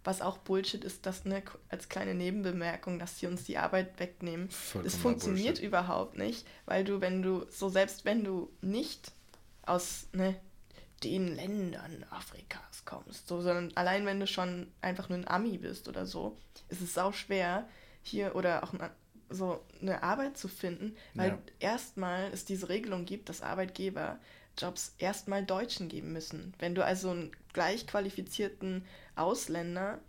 [0.04, 4.50] Was auch Bullshit ist, das ne, als kleine Nebenbemerkung, dass sie uns die Arbeit wegnehmen.
[4.50, 5.68] Vollkommen das funktioniert Bullshit.
[5.68, 9.12] überhaupt nicht, weil du, wenn du, so selbst wenn du nicht
[9.64, 10.36] aus ne,
[11.04, 15.88] den Ländern Afrikas kommst, so, sondern allein wenn du schon einfach nur ein Ami bist
[15.88, 16.38] oder so,
[16.70, 17.68] ist es sau schwer,
[18.02, 18.74] hier oder auch
[19.30, 21.40] so eine Arbeit zu finden, weil ja.
[21.60, 24.20] erstmal es diese Regelung gibt, dass Arbeitgeber
[24.58, 26.54] Jobs erstmal Deutschen geben müssen.
[26.60, 28.86] Wenn du also einen gleich qualifizierten
[29.16, 30.00] Ausländer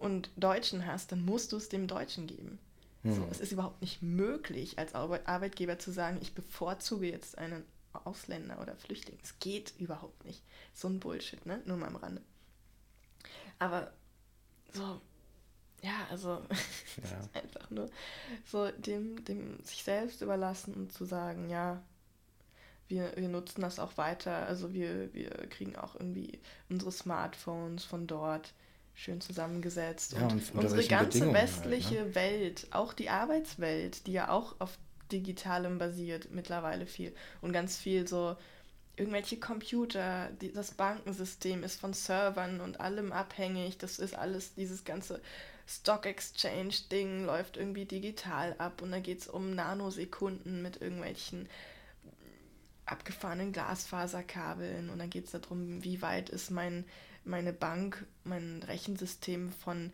[0.00, 2.58] und Deutschen hast, dann musst du es dem Deutschen geben.
[3.02, 3.14] Hm.
[3.14, 8.60] So, es ist überhaupt nicht möglich, als Arbeitgeber zu sagen, ich bevorzuge jetzt einen Ausländer
[8.60, 9.18] oder Flüchtling.
[9.22, 10.42] Es geht überhaupt nicht.
[10.72, 11.62] So ein Bullshit, ne?
[11.64, 12.22] Nur mal am Rande.
[13.58, 13.92] Aber
[14.72, 15.00] so,
[15.82, 16.28] ja, also
[17.02, 17.40] ja.
[17.40, 17.88] einfach nur
[18.44, 21.82] so dem, dem sich selbst überlassen und zu sagen, ja,
[22.88, 24.46] wir, wir nutzen das auch weiter.
[24.46, 28.52] Also wir, wir kriegen auch irgendwie unsere Smartphones von dort
[28.94, 30.12] schön zusammengesetzt.
[30.12, 32.14] Ja, und, und unsere ganze westliche halt, ne?
[32.14, 34.78] Welt, auch die Arbeitswelt, die ja auch auf
[35.12, 37.14] Digitalem basiert mittlerweile viel.
[37.40, 38.36] Und ganz viel so
[38.96, 43.78] irgendwelche Computer, die, das Bankensystem ist von Servern und allem abhängig.
[43.78, 45.20] Das ist alles, dieses ganze
[45.66, 51.48] Stock Exchange Ding läuft irgendwie digital ab und da geht es um Nanosekunden mit irgendwelchen
[52.86, 56.84] abgefahrenen Glasfaserkabeln und dann geht es darum, wie weit ist mein,
[57.24, 59.92] meine Bank, mein Rechensystem von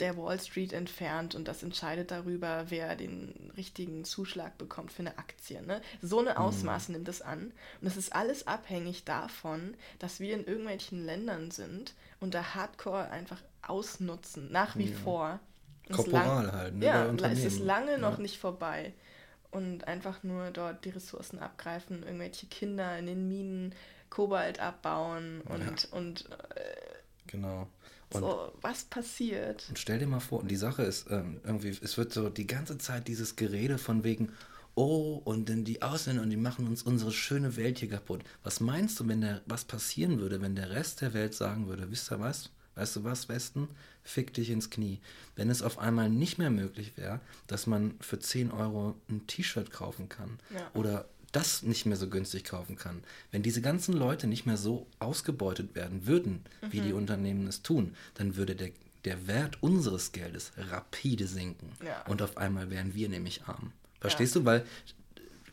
[0.00, 5.18] der Wall Street entfernt und das entscheidet darüber, wer den richtigen Zuschlag bekommt für eine
[5.18, 5.62] Aktie.
[5.62, 5.80] Ne?
[6.02, 6.36] So eine mhm.
[6.36, 6.98] Ausmaße mhm.
[6.98, 7.52] nimmt es an.
[7.80, 13.10] Und es ist alles abhängig davon, dass wir in irgendwelchen Ländern sind und da Hardcore
[13.10, 14.96] einfach ausnutzen, nach wie ja.
[14.98, 15.40] vor.
[15.90, 16.74] Korporal halt.
[16.74, 17.98] Ne, ja, es ist lange ja.
[17.98, 18.92] noch nicht vorbei.
[19.56, 23.74] Und einfach nur dort die Ressourcen abgreifen, irgendwelche Kinder in den Minen
[24.10, 25.88] Kobalt abbauen und, ja.
[25.98, 27.68] und äh, genau.
[28.12, 29.66] Und so, was passiert?
[29.68, 32.78] Und stell dir mal vor, die Sache ist ähm, irgendwie, es wird so die ganze
[32.78, 34.32] Zeit dieses Gerede von wegen,
[34.74, 38.22] oh, und dann die Ausländer und die machen uns unsere schöne Welt hier kaputt.
[38.44, 41.90] Was meinst du, wenn der, was passieren würde, wenn der Rest der Welt sagen würde,
[41.90, 42.50] wisst ihr was?
[42.76, 43.68] Weißt du was, Westen?
[44.04, 45.00] Fick dich ins Knie.
[45.34, 49.72] Wenn es auf einmal nicht mehr möglich wäre, dass man für 10 Euro ein T-Shirt
[49.72, 50.70] kaufen kann ja.
[50.74, 54.86] oder das nicht mehr so günstig kaufen kann, wenn diese ganzen Leute nicht mehr so
[54.98, 56.72] ausgebeutet werden würden, mhm.
[56.72, 56.98] wie die mhm.
[56.98, 58.70] Unternehmen es tun, dann würde der,
[59.04, 61.72] der Wert unseres Geldes rapide sinken.
[61.84, 62.04] Ja.
[62.06, 63.72] Und auf einmal wären wir nämlich arm.
[64.00, 64.40] Verstehst ja.
[64.42, 64.46] du?
[64.46, 64.66] Weil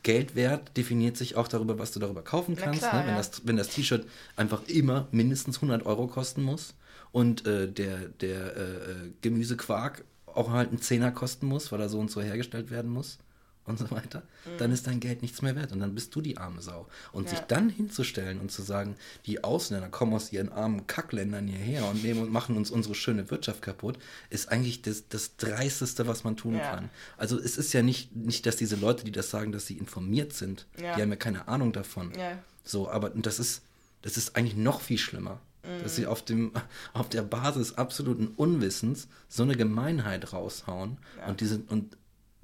[0.03, 2.82] Geldwert definiert sich auch darüber, was du darüber kaufen kannst.
[2.82, 3.07] Klar, ne?
[3.07, 4.05] wenn, das, wenn das T-Shirt
[4.36, 6.74] einfach immer mindestens 100 Euro kosten muss,
[7.14, 11.99] und äh, der, der äh, Gemüsequark auch halt einen Zehner kosten muss, weil er so
[11.99, 13.20] und so hergestellt werden muss.
[13.66, 14.57] und so weiter, mhm.
[14.57, 16.86] dann ist dein Geld nichts mehr wert und dann bist du die arme Sau.
[17.14, 17.30] Und Ja.
[17.30, 22.03] sich dann hinzustellen und zu sagen, die Ausländer kommen aus ihren armen Kackländern hierher und
[22.03, 23.97] nehmen und machen uns unsere schöne Wirtschaft kaputt,
[24.30, 26.72] ist eigentlich das, das Dreisteste, was man tun Ja.
[26.76, 26.89] kann.
[27.16, 30.34] Also es ist ja nicht, nicht, dass diese Leute, die das sagen, dass sie informiert
[30.34, 30.95] sind, Ja.
[30.97, 32.11] die haben ja keine Ahnung davon.
[32.20, 32.38] Ja.
[32.66, 33.61] So, aber das ist,
[34.01, 35.39] das ist eigentlich noch viel schlimmer.
[35.82, 36.51] Dass sie auf, dem,
[36.93, 41.28] auf der Basis absoluten Unwissens so eine Gemeinheit raushauen Ja.
[41.28, 41.95] und diese und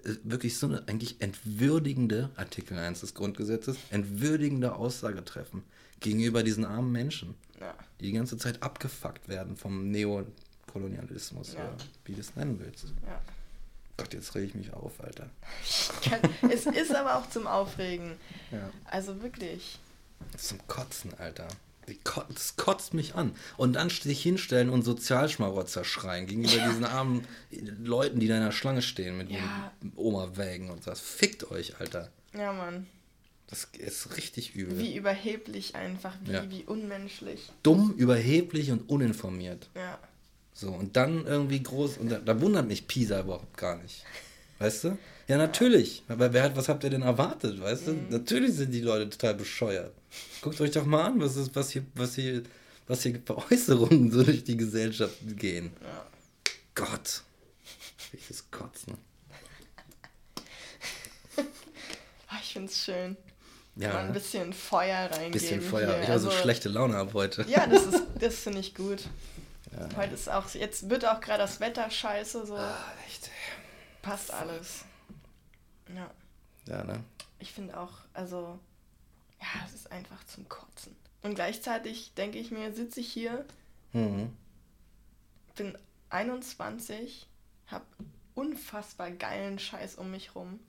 [0.04, 5.64] äh, wirklich so eine eigentlich entwürdigende, Artikel 1 des Grundgesetzes, entwürdigende Aussage treffen
[6.00, 7.74] gegenüber diesen armen Menschen, Ja.
[8.00, 11.60] die die ganze Zeit abgefuckt werden vom Neokolonialismus Ja.
[11.60, 12.86] oder wie du es nennen willst.
[13.06, 13.22] ja.
[13.98, 15.30] Gott, jetzt rege ich mich auf, Alter.
[16.50, 18.14] es ist aber auch zum Aufregen.
[18.50, 18.70] Ja.
[18.86, 19.78] Also wirklich.
[20.38, 21.50] Zum Kotzen, Alter.
[22.30, 23.34] Das kotzt mich an.
[23.58, 27.26] Und dann sich hinstellen und Sozialschmarotzer schreien gegenüber diesen armen
[27.84, 29.72] Leuten, die da in der Schlange stehen mit Ja.
[29.96, 31.00] Oma-Wägen und das.
[31.00, 32.10] Fickt euch, Alter.
[32.38, 32.88] Ja, Mann.
[33.48, 34.78] Das ist richtig übel.
[34.78, 36.50] Wie überheblich einfach, wie, Ja.
[36.52, 37.50] wie unmenschlich.
[37.64, 39.70] Dumm, überheblich und uninformiert.
[39.76, 39.98] Ja.
[40.54, 41.98] So, und dann irgendwie groß.
[41.98, 44.04] Und da, da wundert mich Pisa überhaupt gar nicht.
[44.60, 44.98] Weißt du?
[45.30, 46.04] Ja, natürlich.
[46.10, 47.92] Aber wer hat, was habt ihr denn erwartet, weißt du?
[47.94, 48.10] Mhm.
[48.10, 49.94] Natürlich sind die Leute total bescheuert.
[50.42, 52.42] Guckt euch doch mal an, was, ist, was, hier, was, hier,
[52.88, 55.72] was hier für Äußerungen so durch die Gesellschaft gehen.
[55.82, 56.06] Ja.
[56.74, 57.22] Gott.
[58.12, 58.96] Welches Kotzen.
[62.28, 63.16] Ah, Ich find's schön.
[63.76, 65.32] Ja, Mal ein bisschen Feuer reingeben.
[65.32, 65.88] bisschen Feuer.
[65.94, 66.02] Hier.
[66.04, 67.46] Ich habe so Also, schlechte Laune ab heute.
[67.48, 69.04] Ja, das ist, das finde ich gut.
[69.72, 69.88] Ja.
[69.96, 72.76] Heute ist auch, jetzt wird auch gerade das Wetter scheiße, so Ah,
[73.08, 73.30] echt.
[74.02, 74.86] passt alles.
[75.96, 76.12] Ja,
[76.66, 77.04] Ja, ne?
[77.40, 78.60] ich finde auch, also,
[79.42, 80.96] ja, es ist einfach zum Kotzen.
[81.22, 83.46] Und gleichzeitig denke ich mir, sitze ich hier,
[83.94, 84.36] Mhm.
[85.56, 85.78] bin
[86.10, 87.28] 21,
[87.68, 87.86] hab
[88.36, 90.60] unfassbar geilen Scheiß um mich rum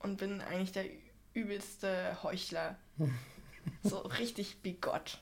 [0.00, 0.86] und bin eigentlich der
[1.34, 2.76] übelste Heuchler.
[3.84, 5.20] so richtig bigott.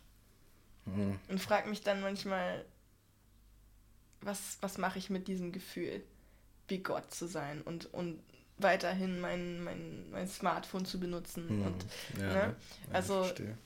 [0.86, 1.18] Mhm.
[1.28, 2.64] Und frag mich dann manchmal,
[4.22, 6.02] was, was mache ich mit diesem Gefühl,
[6.70, 8.20] bigott zu sein und, und
[8.58, 11.58] weiterhin mein, mein, mein Smartphone zu benutzen.
[11.58, 11.66] Mhm.
[11.66, 11.84] Und
[12.18, 12.34] Ja, ne?
[12.34, 12.54] ja,
[12.94, 13.58] Also- verstehe.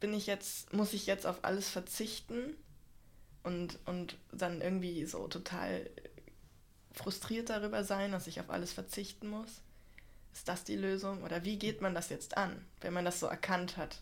[0.00, 2.54] bin ich jetzt, muss ich jetzt auf alles verzichten
[3.42, 5.90] und, und dann irgendwie so total
[6.92, 9.60] frustriert darüber sein, dass ich auf alles verzichten muss?
[10.32, 11.22] Ist das die Lösung?
[11.24, 14.00] Oder wie geht man das jetzt an, wenn man das so erkannt hat?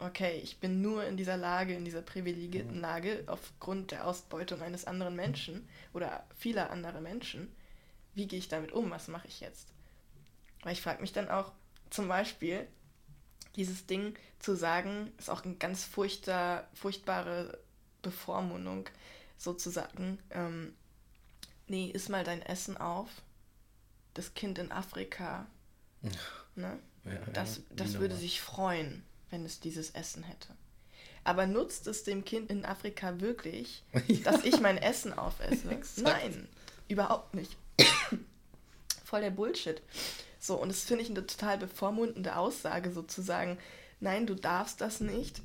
[0.00, 4.84] Okay, ich bin nur in dieser Lage, in dieser privilegierten Lage aufgrund der Ausbeutung eines
[4.84, 7.52] anderen Menschen oder vieler anderer Menschen.
[8.14, 8.90] Wie gehe ich damit um?
[8.90, 9.68] Was mache ich jetzt?
[10.62, 11.52] Weil ich frage mich dann auch
[11.90, 12.66] zum Beispiel,
[13.56, 17.58] dieses Ding zu sagen, ist auch eine ganz furchter, furchtbare
[18.02, 18.88] Bevormundung,
[19.36, 20.18] sozusagen.
[20.30, 20.74] Ähm,
[21.66, 23.08] nee, iss mal dein Essen auf.
[24.14, 25.46] Das Kind in Afrika.
[26.54, 26.78] Ne?
[27.04, 30.48] Ja, Das, das würde sich freuen, wenn es dieses Essen hätte.
[31.24, 34.32] Aber nutzt es dem Kind in Afrika wirklich, Ja.
[34.32, 35.78] dass ich mein Essen aufesse?
[36.02, 36.48] Nein,
[36.88, 37.56] überhaupt nicht.
[39.04, 39.82] Voll der Bullshit.
[40.40, 43.58] So, und das finde ich eine total bevormundende Aussage, sozusagen.
[44.00, 45.42] Nein, du darfst das nicht,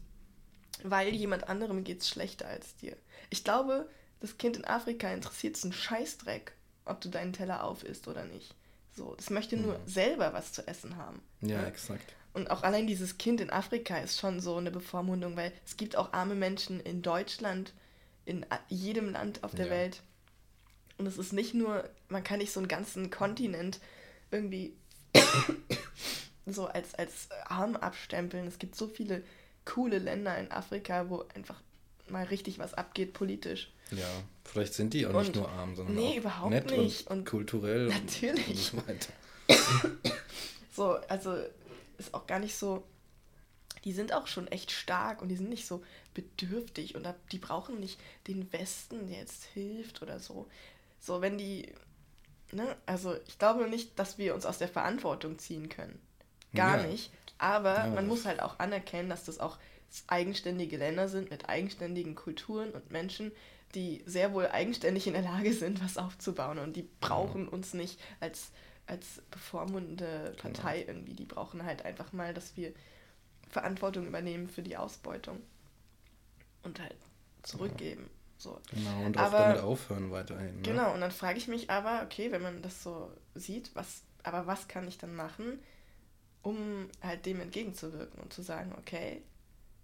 [0.83, 2.95] weil jemand anderem geht es schlechter als dir.
[3.29, 6.53] Ich glaube, das Kind in Afrika interessiert es einen Scheißdreck,
[6.85, 8.53] ob du deinen Teller aufisst oder nicht.
[8.95, 11.21] So, das möchte nur selber was zu essen haben.
[11.41, 11.67] Ja, ne?
[11.67, 12.13] exakt.
[12.33, 15.95] Und auch allein dieses Kind in Afrika ist schon so eine Bevormundung, weil es gibt
[15.95, 17.73] auch arme Menschen in Deutschland,
[18.25, 19.71] in jedem Land auf der Ja.
[19.71, 20.01] Welt.
[20.97, 23.79] Und es ist nicht nur, man kann nicht so einen ganzen Kontinent
[24.31, 24.73] irgendwie
[26.45, 28.47] so als, als arm abstempeln.
[28.47, 29.23] Es gibt so viele
[29.65, 31.61] coole Länder in Afrika, wo einfach
[32.09, 33.71] mal richtig was abgeht politisch.
[33.91, 34.07] Ja,
[34.43, 37.07] vielleicht sind die auch nicht Und- nur arm, sondern nee, auch überhaupt nett nicht.
[37.07, 38.73] und, Und- kulturell Natürlich.
[38.73, 39.07] und
[39.47, 39.89] so.
[40.75, 41.37] So, also
[42.05, 42.83] ist auch gar nicht so.
[43.83, 45.83] Die sind auch schon echt stark und die sind nicht so
[46.13, 50.47] bedürftig und die brauchen nicht den Westen, der jetzt hilft oder so.
[50.99, 51.73] So, wenn die.
[52.51, 55.99] Ne, also ich glaube nicht, dass wir uns aus der Verantwortung ziehen können.
[56.55, 56.83] Gar Ja.
[56.83, 57.11] nicht.
[57.39, 59.57] Aber Ja, man muss halt auch anerkennen, dass das auch
[60.07, 63.31] eigenständige Länder sind mit eigenständigen Kulturen und Menschen,
[63.75, 66.59] die sehr wohl eigenständig in der Lage sind, was aufzubauen.
[66.59, 68.51] Und die brauchen uns nicht als,
[68.85, 71.13] als bevormundende Partei irgendwie.
[71.13, 72.73] Die brauchen halt einfach mal, dass wir
[73.49, 75.41] Verantwortung übernehmen für die Ausbeutung
[76.63, 76.95] und halt
[77.43, 78.09] zurückgeben.
[78.37, 78.59] So.
[78.71, 80.55] Genau, und auch Aber- damit aufhören weiterhin.
[80.57, 80.61] Ne?
[80.63, 84.47] Genau, und dann frage ich mich aber, okay, wenn man das so sieht, was, aber
[84.47, 85.59] was kann ich dann machen,
[86.41, 89.21] um halt dem entgegenzuwirken und zu sagen, okay,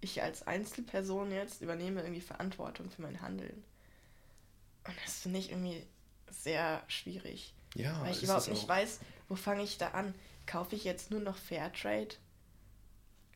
[0.02, 3.64] ich als Einzelperson jetzt übernehme irgendwie Verantwortung für mein Handeln.
[4.86, 5.86] Und das finde ich irgendwie
[6.32, 7.54] sehr schwierig.
[7.76, 10.14] Ja, Weil ich überhaupt nicht weiß, wo fange ich da an?
[10.46, 12.16] Kaufe ich jetzt nur noch Fairtrade?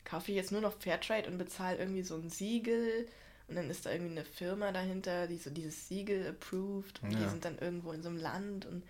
[0.04, 3.06] Kaufe ich jetzt nur noch Fairtrade und bezahle irgendwie so ein Siegel
[3.48, 7.18] und dann ist da irgendwie eine Firma dahinter, die so dieses Siegel approved und ja.
[7.18, 8.82] die sind dann irgendwo in so einem Land und,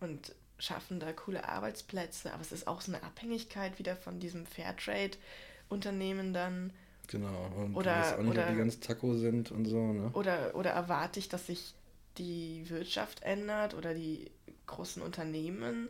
[0.00, 4.46] und schaffen da coole Arbeitsplätze, aber es ist auch so eine Abhängigkeit wieder von diesem
[4.46, 6.72] Fairtrade-Unternehmen dann.
[7.08, 10.10] Genau, und oder, weiß auch nicht, oder, ob die ganz Taco sind und so, ne?
[10.12, 11.74] Oder, oder erwarte ich, dass sich
[12.18, 14.30] die Wirtschaft ändert oder die
[14.66, 15.88] großen Unternehmen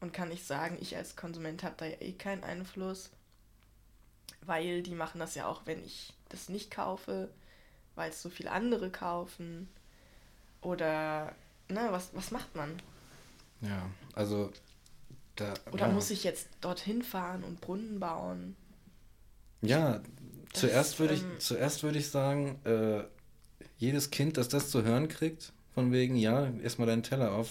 [0.00, 3.10] und kann ich sagen, ich als Konsument habe da ja eh keinen Einfluss,
[4.42, 7.28] weil die machen das ja auch, wenn ich das nicht kaufe,
[7.94, 9.68] weil es so viele andere kaufen
[10.60, 11.34] oder
[11.68, 12.80] ne, was, was macht man?
[13.60, 14.52] Ja, also
[15.36, 15.54] da.
[15.70, 15.92] Oder ja.
[15.92, 18.56] muss ich jetzt dorthin fahren und Brunnen bauen?
[19.60, 20.00] Ja,
[20.52, 23.04] das, zuerst würde ich, ähm, zuerst würde ich sagen, äh,
[23.78, 27.50] jedes Kind, das das zu hören kriegt, von wegen, ja, erstmal deinen Teller auf,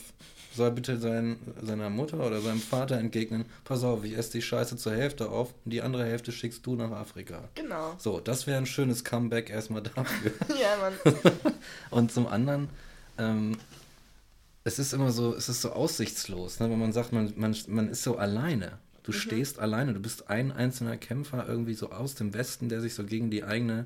[0.53, 4.78] soll bitte sein, seiner Mutter oder seinem Vater entgegnen, pass auf, ich esse die Scheiße
[4.78, 7.49] zur Hälfte auf und die andere Hälfte schickst du nach Afrika.
[7.55, 7.95] Genau.
[7.97, 10.32] So, das wäre ein schönes Comeback erstmal dafür.
[10.61, 11.53] ja, Mann.
[11.89, 12.69] und zum anderen,
[13.17, 13.57] ähm,
[14.63, 16.69] es ist immer so, es ist so aussichtslos, ne?
[16.69, 18.78] wenn man sagt, man, man, man ist so alleine.
[19.03, 19.15] Du mhm.
[19.15, 23.03] stehst alleine, du bist ein einzelner Kämpfer irgendwie so aus dem Westen, der sich so
[23.03, 23.86] gegen die eigene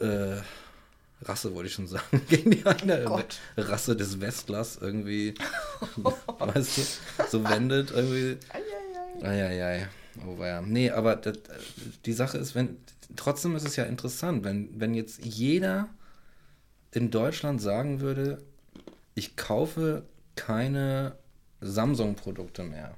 [0.00, 0.36] äh,
[1.22, 3.20] Rasse, wollte ich schon sagen, gegen die eigene oh
[3.56, 5.34] Rasse des Westlers irgendwie,
[6.38, 8.38] weißt du, so wendet irgendwie.
[9.22, 9.88] Eieiei.
[10.26, 10.60] Oh, ja.
[10.62, 11.38] Nee, aber das,
[12.04, 12.78] die Sache ist, wenn,
[13.16, 15.88] trotzdem ist es ja interessant, wenn, wenn jetzt jeder
[16.92, 18.42] in Deutschland sagen würde,
[19.14, 20.04] ich kaufe
[20.36, 21.16] keine
[21.60, 22.96] Samsung-Produkte mehr.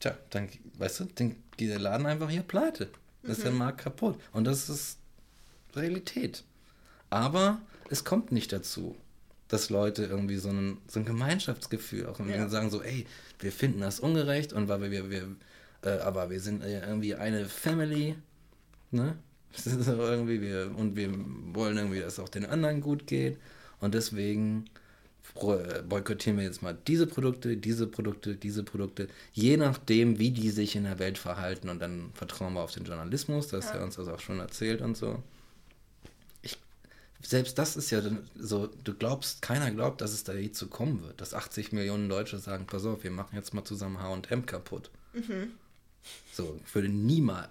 [0.00, 0.48] Tja, dann,
[0.78, 2.90] weißt du, dann geht der Laden einfach hier pleite.
[3.22, 3.58] Dann ist der mhm.
[3.58, 4.20] Markt kaputt.
[4.32, 4.98] Und das ist
[5.74, 6.44] Realität.
[7.14, 7.60] Aber
[7.90, 8.96] es kommt nicht dazu,
[9.46, 12.48] dass Leute irgendwie so ein, so ein Gemeinschaftsgefühl auch ja.
[12.48, 13.06] sagen so, ey,
[13.38, 15.28] wir finden das ungerecht und weil wir, wir,
[15.82, 18.16] äh, aber wir sind irgendwie eine Family,
[18.90, 19.16] ne?
[19.64, 21.08] irgendwie wir, und wir
[21.52, 23.38] wollen irgendwie, dass es auch den anderen gut geht
[23.78, 24.64] und deswegen
[25.88, 30.74] boykottieren wir jetzt mal diese Produkte, diese Produkte, diese Produkte, je nachdem, wie die sich
[30.74, 33.74] in der Welt verhalten und dann vertrauen wir auf den Journalismus, dass ja.
[33.76, 35.22] er uns das auch schon erzählt und so.
[37.26, 38.02] Selbst das ist ja
[38.36, 42.08] so, du glaubst, keiner glaubt, dass es da je zu kommen wird, dass 80 Millionen
[42.08, 44.90] Deutsche sagen, pass auf, wir machen jetzt mal zusammen H&M kaputt.
[45.14, 45.52] Mhm.
[46.32, 47.48] So, ich würde niemals,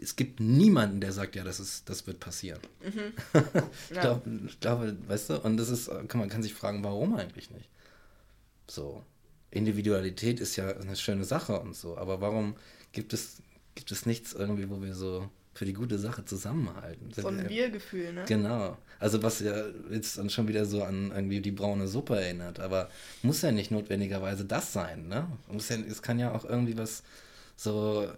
[0.00, 2.60] es gibt niemanden, der sagt, ja, das ist, das wird passieren.
[2.82, 3.12] Mhm.
[3.90, 4.20] ich, ja.
[4.60, 7.68] glaub, weißt du, und das ist, kann, man kann sich fragen, warum eigentlich nicht?
[8.66, 9.04] So,
[9.52, 12.56] Individualität ist ja eine schöne Sache und so, aber warum
[12.90, 13.42] gibt es,
[13.74, 17.12] gibt es nichts irgendwie, wo wir so für die gute Sache zusammenhalten?
[17.14, 18.24] So ein Wir-Gefühl, ne?
[18.26, 18.78] Genau.
[18.98, 22.88] Also was ja jetzt dann schon wieder so an irgendwie die braune Suppe erinnert, aber
[23.22, 25.26] muss ja nicht notwendigerweise das sein, ne?
[25.48, 27.02] Muss ja, es kann ja auch irgendwie was
[27.56, 28.08] so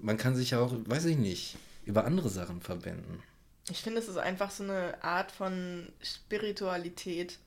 [0.00, 3.22] man kann sich ja auch, weiß ich nicht, über andere Sachen verbinden.
[3.70, 7.38] Ich finde, es ist einfach so eine Art von Spiritualität,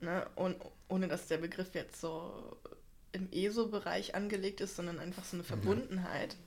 [0.00, 0.26] ne?
[0.34, 0.56] Und
[0.88, 2.56] ohne dass der Begriff jetzt so
[3.12, 5.46] im ESO-Bereich angelegt ist, sondern einfach so eine mhm.
[5.46, 6.34] Verbundenheit.
[6.34, 6.45] Mhm.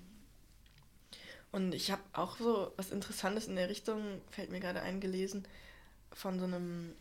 [1.51, 5.47] Und ich habe auch so was Interessantes in der Richtung, fällt mir gerade eingelesen,
[6.11, 6.93] von so einem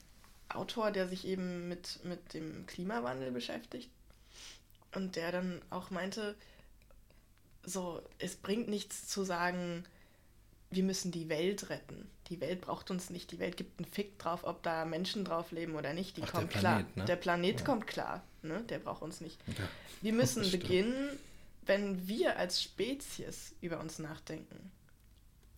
[0.49, 3.91] Autor, der sich eben mit, mit dem Klimawandel beschäftigt.
[4.95, 6.35] Und der dann auch meinte,
[7.63, 9.85] so, es bringt nichts zu sagen,
[10.71, 12.11] wir müssen die Welt retten.
[12.29, 13.31] Die Welt braucht uns nicht.
[13.33, 16.17] Die Welt gibt einen Fick drauf, ob da Menschen drauf leben oder nicht.
[16.17, 16.97] Die Ach, kommt der Planet, klar.
[16.97, 17.05] Ne?
[17.05, 17.67] Der Planet ja.
[17.67, 18.23] kommt klar.
[18.43, 18.65] Ne?
[18.69, 19.39] Der braucht uns nicht.
[19.47, 19.69] Ja.
[20.03, 21.19] Wir müssen beginnen,
[21.69, 24.73] wenn wir als Spezies über uns nachdenken,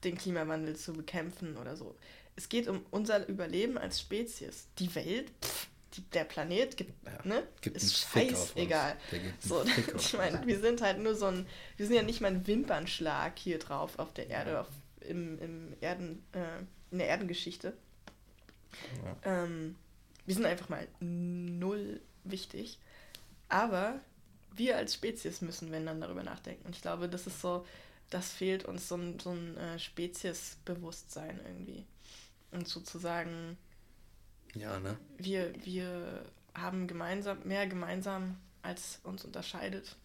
[0.04, 1.96] den Klimawandel zu bekämpfen oder so.
[2.36, 4.68] Es geht um unser Überleben als Spezies.
[4.78, 7.46] Die Welt, pff, die, der Planet gibt, ja, ne?
[7.60, 8.96] Gibt ist scheißegal.
[9.40, 9.64] So,
[9.96, 11.46] ich meine, wir sind halt nur so ein,
[11.76, 14.68] wir sind ja nicht mal ein Wimpernschlag hier drauf auf der Erde, auf,
[15.00, 17.72] im, im Erden, äh, in der Erdengeschichte.
[19.04, 19.44] Ja.
[19.44, 19.76] Ähm,
[20.26, 22.78] wir sind einfach mal null wichtig.
[23.48, 24.00] Aber
[24.56, 26.66] wir als Spezies müssen, wenn dann, darüber nachdenken.
[26.66, 27.66] Und ich glaube, das ist so,
[28.10, 31.84] das fehlt uns so ein, so ein äh, Speziesbewusstsein irgendwie.
[32.50, 33.56] Und sozusagen
[34.54, 34.96] ja, ne?
[35.16, 36.24] Wir, wir
[36.54, 39.96] haben gemeinsam, mehr gemeinsam, als uns unterscheidet.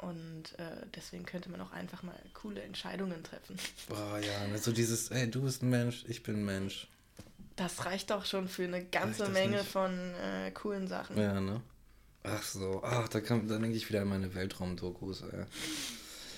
[0.00, 3.56] Und äh, deswegen könnte man auch einfach mal coole Entscheidungen treffen.
[3.88, 6.86] Boah, ja, ne, so dieses, ey, du bist ein Mensch, ich bin ein Mensch.
[7.56, 9.70] Das reicht doch schon für eine ganze Menge nicht?
[9.70, 11.18] von äh, coolen Sachen.
[11.18, 11.60] Ja, ne?
[12.24, 15.44] Ach so, ach, da, da denke ich wieder an meine Weltraumdokus, ey.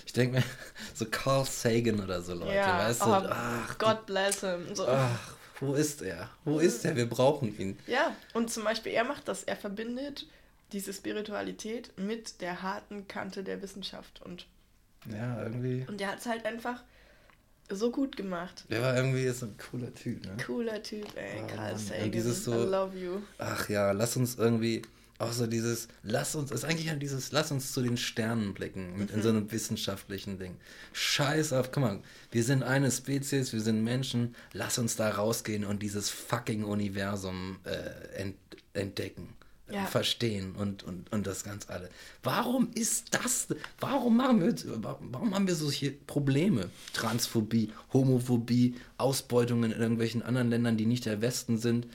[0.05, 0.43] Ich denke mir,
[0.93, 3.29] so Carl Sagan oder so Leute, ja, weißt oh, du?
[3.31, 4.73] Ach, God bless him.
[4.75, 4.87] So.
[4.87, 6.29] Ach, Wo ist er?
[6.43, 6.95] Wo ist er?
[6.95, 7.77] Wir brauchen ihn.
[7.87, 9.43] Ja, und zum Beispiel er macht das.
[9.43, 10.27] Er verbindet
[10.71, 14.21] diese Spiritualität mit der harten Kante der Wissenschaft.
[14.23, 14.47] Und,
[15.09, 15.85] Ja, irgendwie.
[15.87, 16.81] und der hat es halt einfach
[17.69, 18.65] so gut gemacht.
[18.69, 20.35] Der war irgendwie so ein cooler Typ, ne?
[20.45, 21.41] Cooler Typ, ey.
[21.43, 21.77] Oh, Carl.
[21.77, 22.11] Sagan.
[22.11, 23.21] Dieses so- I love you.
[23.37, 24.81] Ach ja, lass uns irgendwie
[25.21, 28.97] auch so dieses, lass uns, ist eigentlich halt dieses, lass uns zu den Sternen blicken,
[28.97, 30.55] mit, in so einem wissenschaftlichen Ding.
[30.93, 31.99] Scheiß auf, guck mal,
[32.31, 37.59] wir sind eine Spezies, wir sind Menschen, lass uns da rausgehen und dieses fucking Universum
[37.65, 38.35] äh, ent,
[38.73, 39.29] entdecken.
[39.67, 39.85] äh, Ja.
[39.85, 41.89] Verstehen und, und, und das ganz alle.
[42.23, 43.47] Warum ist das?
[43.79, 46.69] Warum machen wir, warum haben wir solche Probleme?
[46.93, 51.87] Transphobie, Homophobie, Ausbeutung in irgendwelchen anderen Ländern, die nicht der Westen sind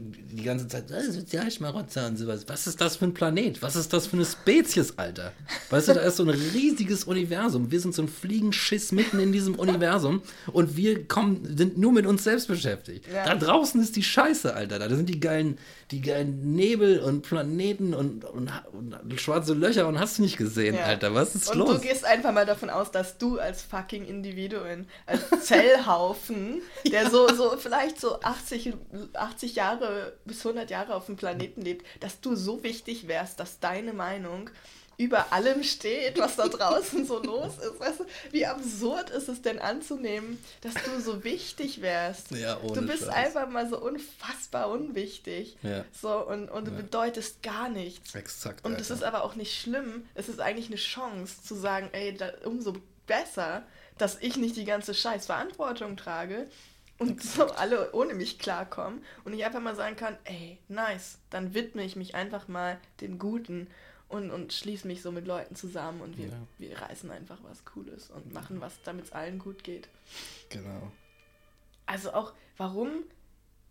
[0.00, 2.44] die ganze Zeit, äh, Sozialschmarotzer und sowas.
[2.46, 3.60] Was ist das für ein Planet?
[3.62, 5.32] Was ist das für eine Spezies, Alter?
[5.68, 7.70] Weißt du, da ist so ein riesiges Universum.
[7.70, 10.22] Wir sind so ein Fliegenschiss mitten in diesem Universum
[10.52, 13.04] und wir kommen, sind nur mit uns selbst beschäftigt.
[13.12, 13.26] Ja.
[13.26, 14.78] Da draußen ist die Scheiße, Alter.
[14.78, 15.58] Da sind die geilen,
[15.90, 20.76] die geilen Nebel und Planeten und, und, und schwarze Löcher und hast du nicht gesehen,
[20.76, 20.84] Ja.
[20.84, 21.14] Alter.
[21.14, 21.74] Was ist und los?
[21.74, 27.28] du gehst einfach mal davon aus, dass du als fucking Individuum, als Zellhaufen, der so,
[27.34, 28.74] so vielleicht so 80,
[29.14, 33.58] 80 Jahre bis 100 Jahre auf dem Planeten lebt, dass du so wichtig wärst, dass
[33.60, 34.50] deine Meinung
[35.00, 37.80] über allem steht, was da draußen so los ist.
[37.80, 42.30] Weißt du, wie absurd ist es denn anzunehmen, dass du so wichtig wärst?
[42.32, 43.14] Ja, ohne du bist Scheiß.
[43.14, 45.56] einfach mal so unfassbar unwichtig.
[45.62, 45.84] Ja.
[46.00, 46.76] So, und, und du Ja.
[46.76, 48.14] bedeutest gar nichts.
[48.14, 48.64] Exakt.
[48.66, 50.06] Und es ist aber auch nicht schlimm.
[50.14, 52.74] Es ist eigentlich eine Chance zu sagen, ey, da, umso
[53.06, 53.62] besser,
[53.96, 56.46] dass ich nicht die ganze scheiß Verantwortung trage
[56.98, 61.54] und so alle ohne mich klarkommen und ich einfach mal sagen kann, ey, nice, dann
[61.54, 63.66] widme ich mich einfach mal dem Guten
[64.10, 66.46] und, und schließe mich so mit Leuten zusammen und wir, Ja.
[66.58, 69.88] wir reißen einfach was Cooles und machen was, damit es allen gut geht.
[70.50, 70.90] Genau.
[71.86, 72.90] Also auch, warum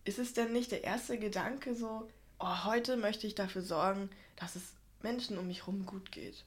[0.06, 2.10] ist es denn nicht der erste Gedanke so,
[2.40, 4.64] oh, heute möchte ich dafür sorgen, dass es
[5.02, 6.44] Menschen um mich rum gut geht?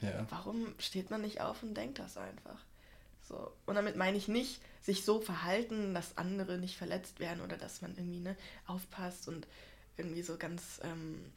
[0.00, 0.26] Ja.
[0.30, 2.58] Warum steht man nicht auf und denkt das einfach?
[3.28, 3.52] So.
[3.66, 7.82] Und damit meine ich nicht, sich so verhalten, dass andere nicht verletzt werden oder dass
[7.82, 8.34] man irgendwie ne,
[8.66, 9.46] aufpasst und
[9.98, 11.30] irgendwie so ganz ähm,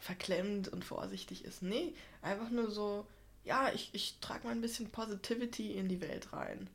[0.00, 1.62] verklemmt und vorsichtig ist.
[1.62, 3.06] Nee, einfach nur so,
[3.44, 6.68] ja, ich, ich trage mal ein bisschen Positivity in die Welt rein.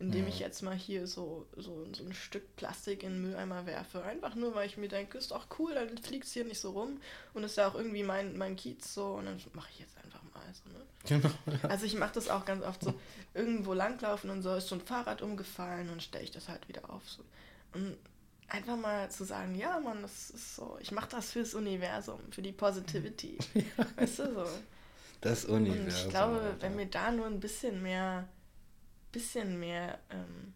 [0.00, 0.28] Indem Ja.
[0.28, 4.04] ich jetzt mal hier so, so, so ein Stück Plastik in den Mülleimer werfe.
[4.04, 6.70] Einfach nur, weil ich mir denke, ist doch cool, dann fliegt es hier nicht so
[6.70, 7.00] rum.
[7.34, 9.14] Und ist ja auch irgendwie mein, mein Kiez so.
[9.14, 10.86] Und dann mache ich jetzt einfach mal so, ne?
[11.08, 11.68] Genau.
[11.68, 12.94] Also ich mache das auch ganz oft so,
[13.34, 16.88] irgendwo langlaufen und so ist so ein Fahrrad umgefallen und stelle ich das halt wieder
[16.90, 17.02] auf.
[17.10, 17.24] So.
[17.74, 17.96] Und
[18.48, 22.42] einfach mal zu sagen, ja Mann, das ist so, ich mache das fürs Universum, für
[22.42, 23.38] die Positivity.
[23.96, 24.46] Weißt du so?
[25.20, 25.88] Das Und Universum.
[25.88, 26.62] ich glaube, Alter.
[26.62, 28.28] wenn wir da nur ein bisschen mehr,
[29.12, 30.54] bisschen mehr ähm,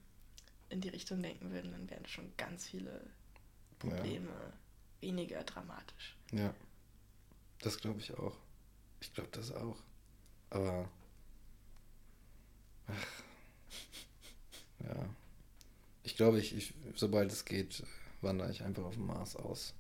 [0.71, 3.01] in die Richtung denken würden, dann wären schon ganz viele
[3.79, 4.31] Probleme
[5.01, 6.17] weniger dramatisch.
[6.31, 6.55] Ja,
[7.61, 8.37] das glaube ich auch.
[9.01, 9.77] Ich glaube das auch.
[10.51, 10.89] Aber.
[12.87, 13.23] Ach.
[14.85, 15.09] Ja.
[16.13, 17.83] Ich glaube, ich, ich, sobald es geht,
[18.21, 19.73] wandere ich einfach auf dem Mars aus.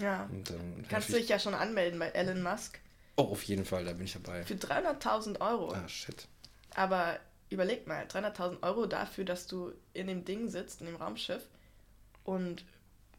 [0.00, 0.24] Ja.
[0.24, 2.80] Und dann Kannst du dich ja schon anmelden bei Elon Musk
[3.14, 4.42] Oh, auf jeden Fall, da bin ich dabei.
[4.42, 5.74] für 300.000 Euro.
[5.74, 6.26] Ah, shit.
[6.74, 7.20] Aber
[7.50, 11.46] überleg mal, 300.000 Euro dafür, dass du in dem Ding sitzt, in dem Raumschiff
[12.24, 12.64] und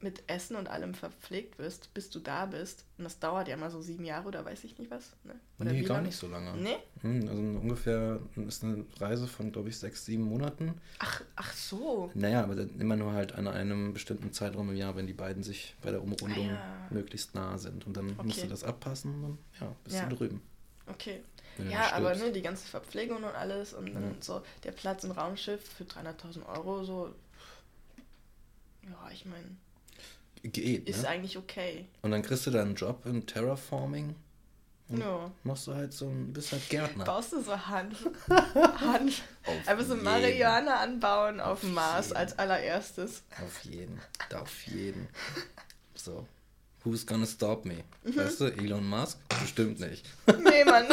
[0.04, 2.86] mit Essen und allem verpflegt wirst, bis du da bist.
[2.98, 5.14] Und das dauert ja mal so sieben Jahre oder weiß ich nicht was.
[5.24, 5.34] Ne?
[5.60, 6.08] Oder Nee, gar lange?
[6.08, 6.56] nicht so lange.
[6.58, 6.76] Nee?
[7.02, 10.74] Hm, Also ungefähr ist eine Reise von, glaube ich, sechs, sieben Monaten.
[11.00, 12.12] Ach, ach so.
[12.14, 15.42] Naja, aber dann immer nur halt an einem bestimmten Zeitraum im Jahr, wenn die beiden
[15.42, 16.88] sich bei der Umrundung Ah, ja.
[16.92, 17.88] möglichst nah sind.
[17.88, 18.42] Und dann musst Okay.
[18.42, 20.06] du das abpassen und dann ja, bist Ja.
[20.08, 20.42] du drüben.
[20.88, 21.22] Okay.
[21.70, 24.22] Ja, aber ne, die ganze Verpflegung und alles und dann Ja.
[24.22, 27.14] so der Platz im Raumschiff für 300.000 Euro, so.
[28.90, 29.46] Ja, ich meine,
[30.44, 31.08] Geht, ist ne?
[31.10, 31.86] eigentlich okay.
[32.02, 34.16] Und dann kriegst du da einen Job in Terraforming.
[34.90, 35.32] Und Ja.
[35.44, 37.06] machst du halt so ein bisschen Gärtner.
[37.06, 37.56] Baust du so.
[37.58, 38.06] Hanf.
[38.30, 39.96] Auf Einfach so.
[39.96, 42.18] Marihuana anbauen auf, Auf dem Mars jeden.
[42.18, 43.24] als allererstes.
[43.42, 44.00] Auf jeden.
[44.36, 45.08] Auf jeden.
[45.96, 46.28] So.
[46.84, 47.84] Who's gonna stop me?
[48.04, 48.18] Mhm.
[48.18, 49.18] Weißt du, Elon Musk?
[49.40, 50.06] Bestimmt nicht.
[50.28, 50.86] Nee, Mann.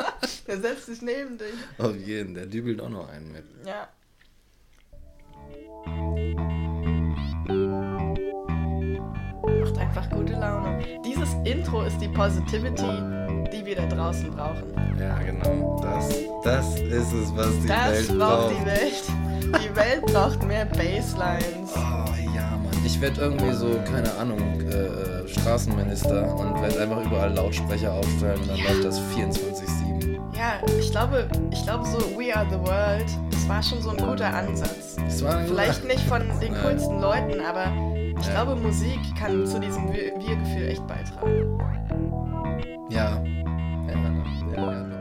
[0.46, 1.54] Der setzt sich neben dich.
[1.78, 2.34] Auf jeden.
[2.34, 3.44] Der dübelt auch noch einen mit.
[3.66, 3.88] Ja.
[9.88, 10.80] einfach gute Laune.
[11.04, 12.82] Dieses Intro ist die Positivity,
[13.52, 14.64] die wir da draußen brauchen.
[15.00, 15.80] Ja, genau.
[15.82, 16.08] Das,
[16.44, 18.20] das ist es, was die das Welt braucht.
[18.20, 19.02] Das braucht die Welt.
[19.64, 21.72] Die Welt braucht mehr Baselines.
[21.74, 21.78] Oh
[22.34, 22.84] ja, Mann.
[22.84, 28.40] Ich werde irgendwie so, keine Ahnung, äh, äh Straßenminister und werde einfach überall Lautsprecher aufstellen
[28.40, 28.70] und dann ja.
[28.70, 30.18] läuft das 24-7.
[30.36, 33.96] Ja, ich glaube, ich glaube so We Are the World, das war schon so ein
[33.96, 34.96] guter Ansatz.
[34.96, 39.46] Das war ein guter Vielleicht nicht von den coolsten Leuten, aber ich glaube, Musik kann
[39.46, 41.58] zu diesem Wir-Gefühl echt beitragen.
[42.90, 43.22] Ja.
[43.86, 43.94] Ja,
[44.56, 44.97] ja, ja.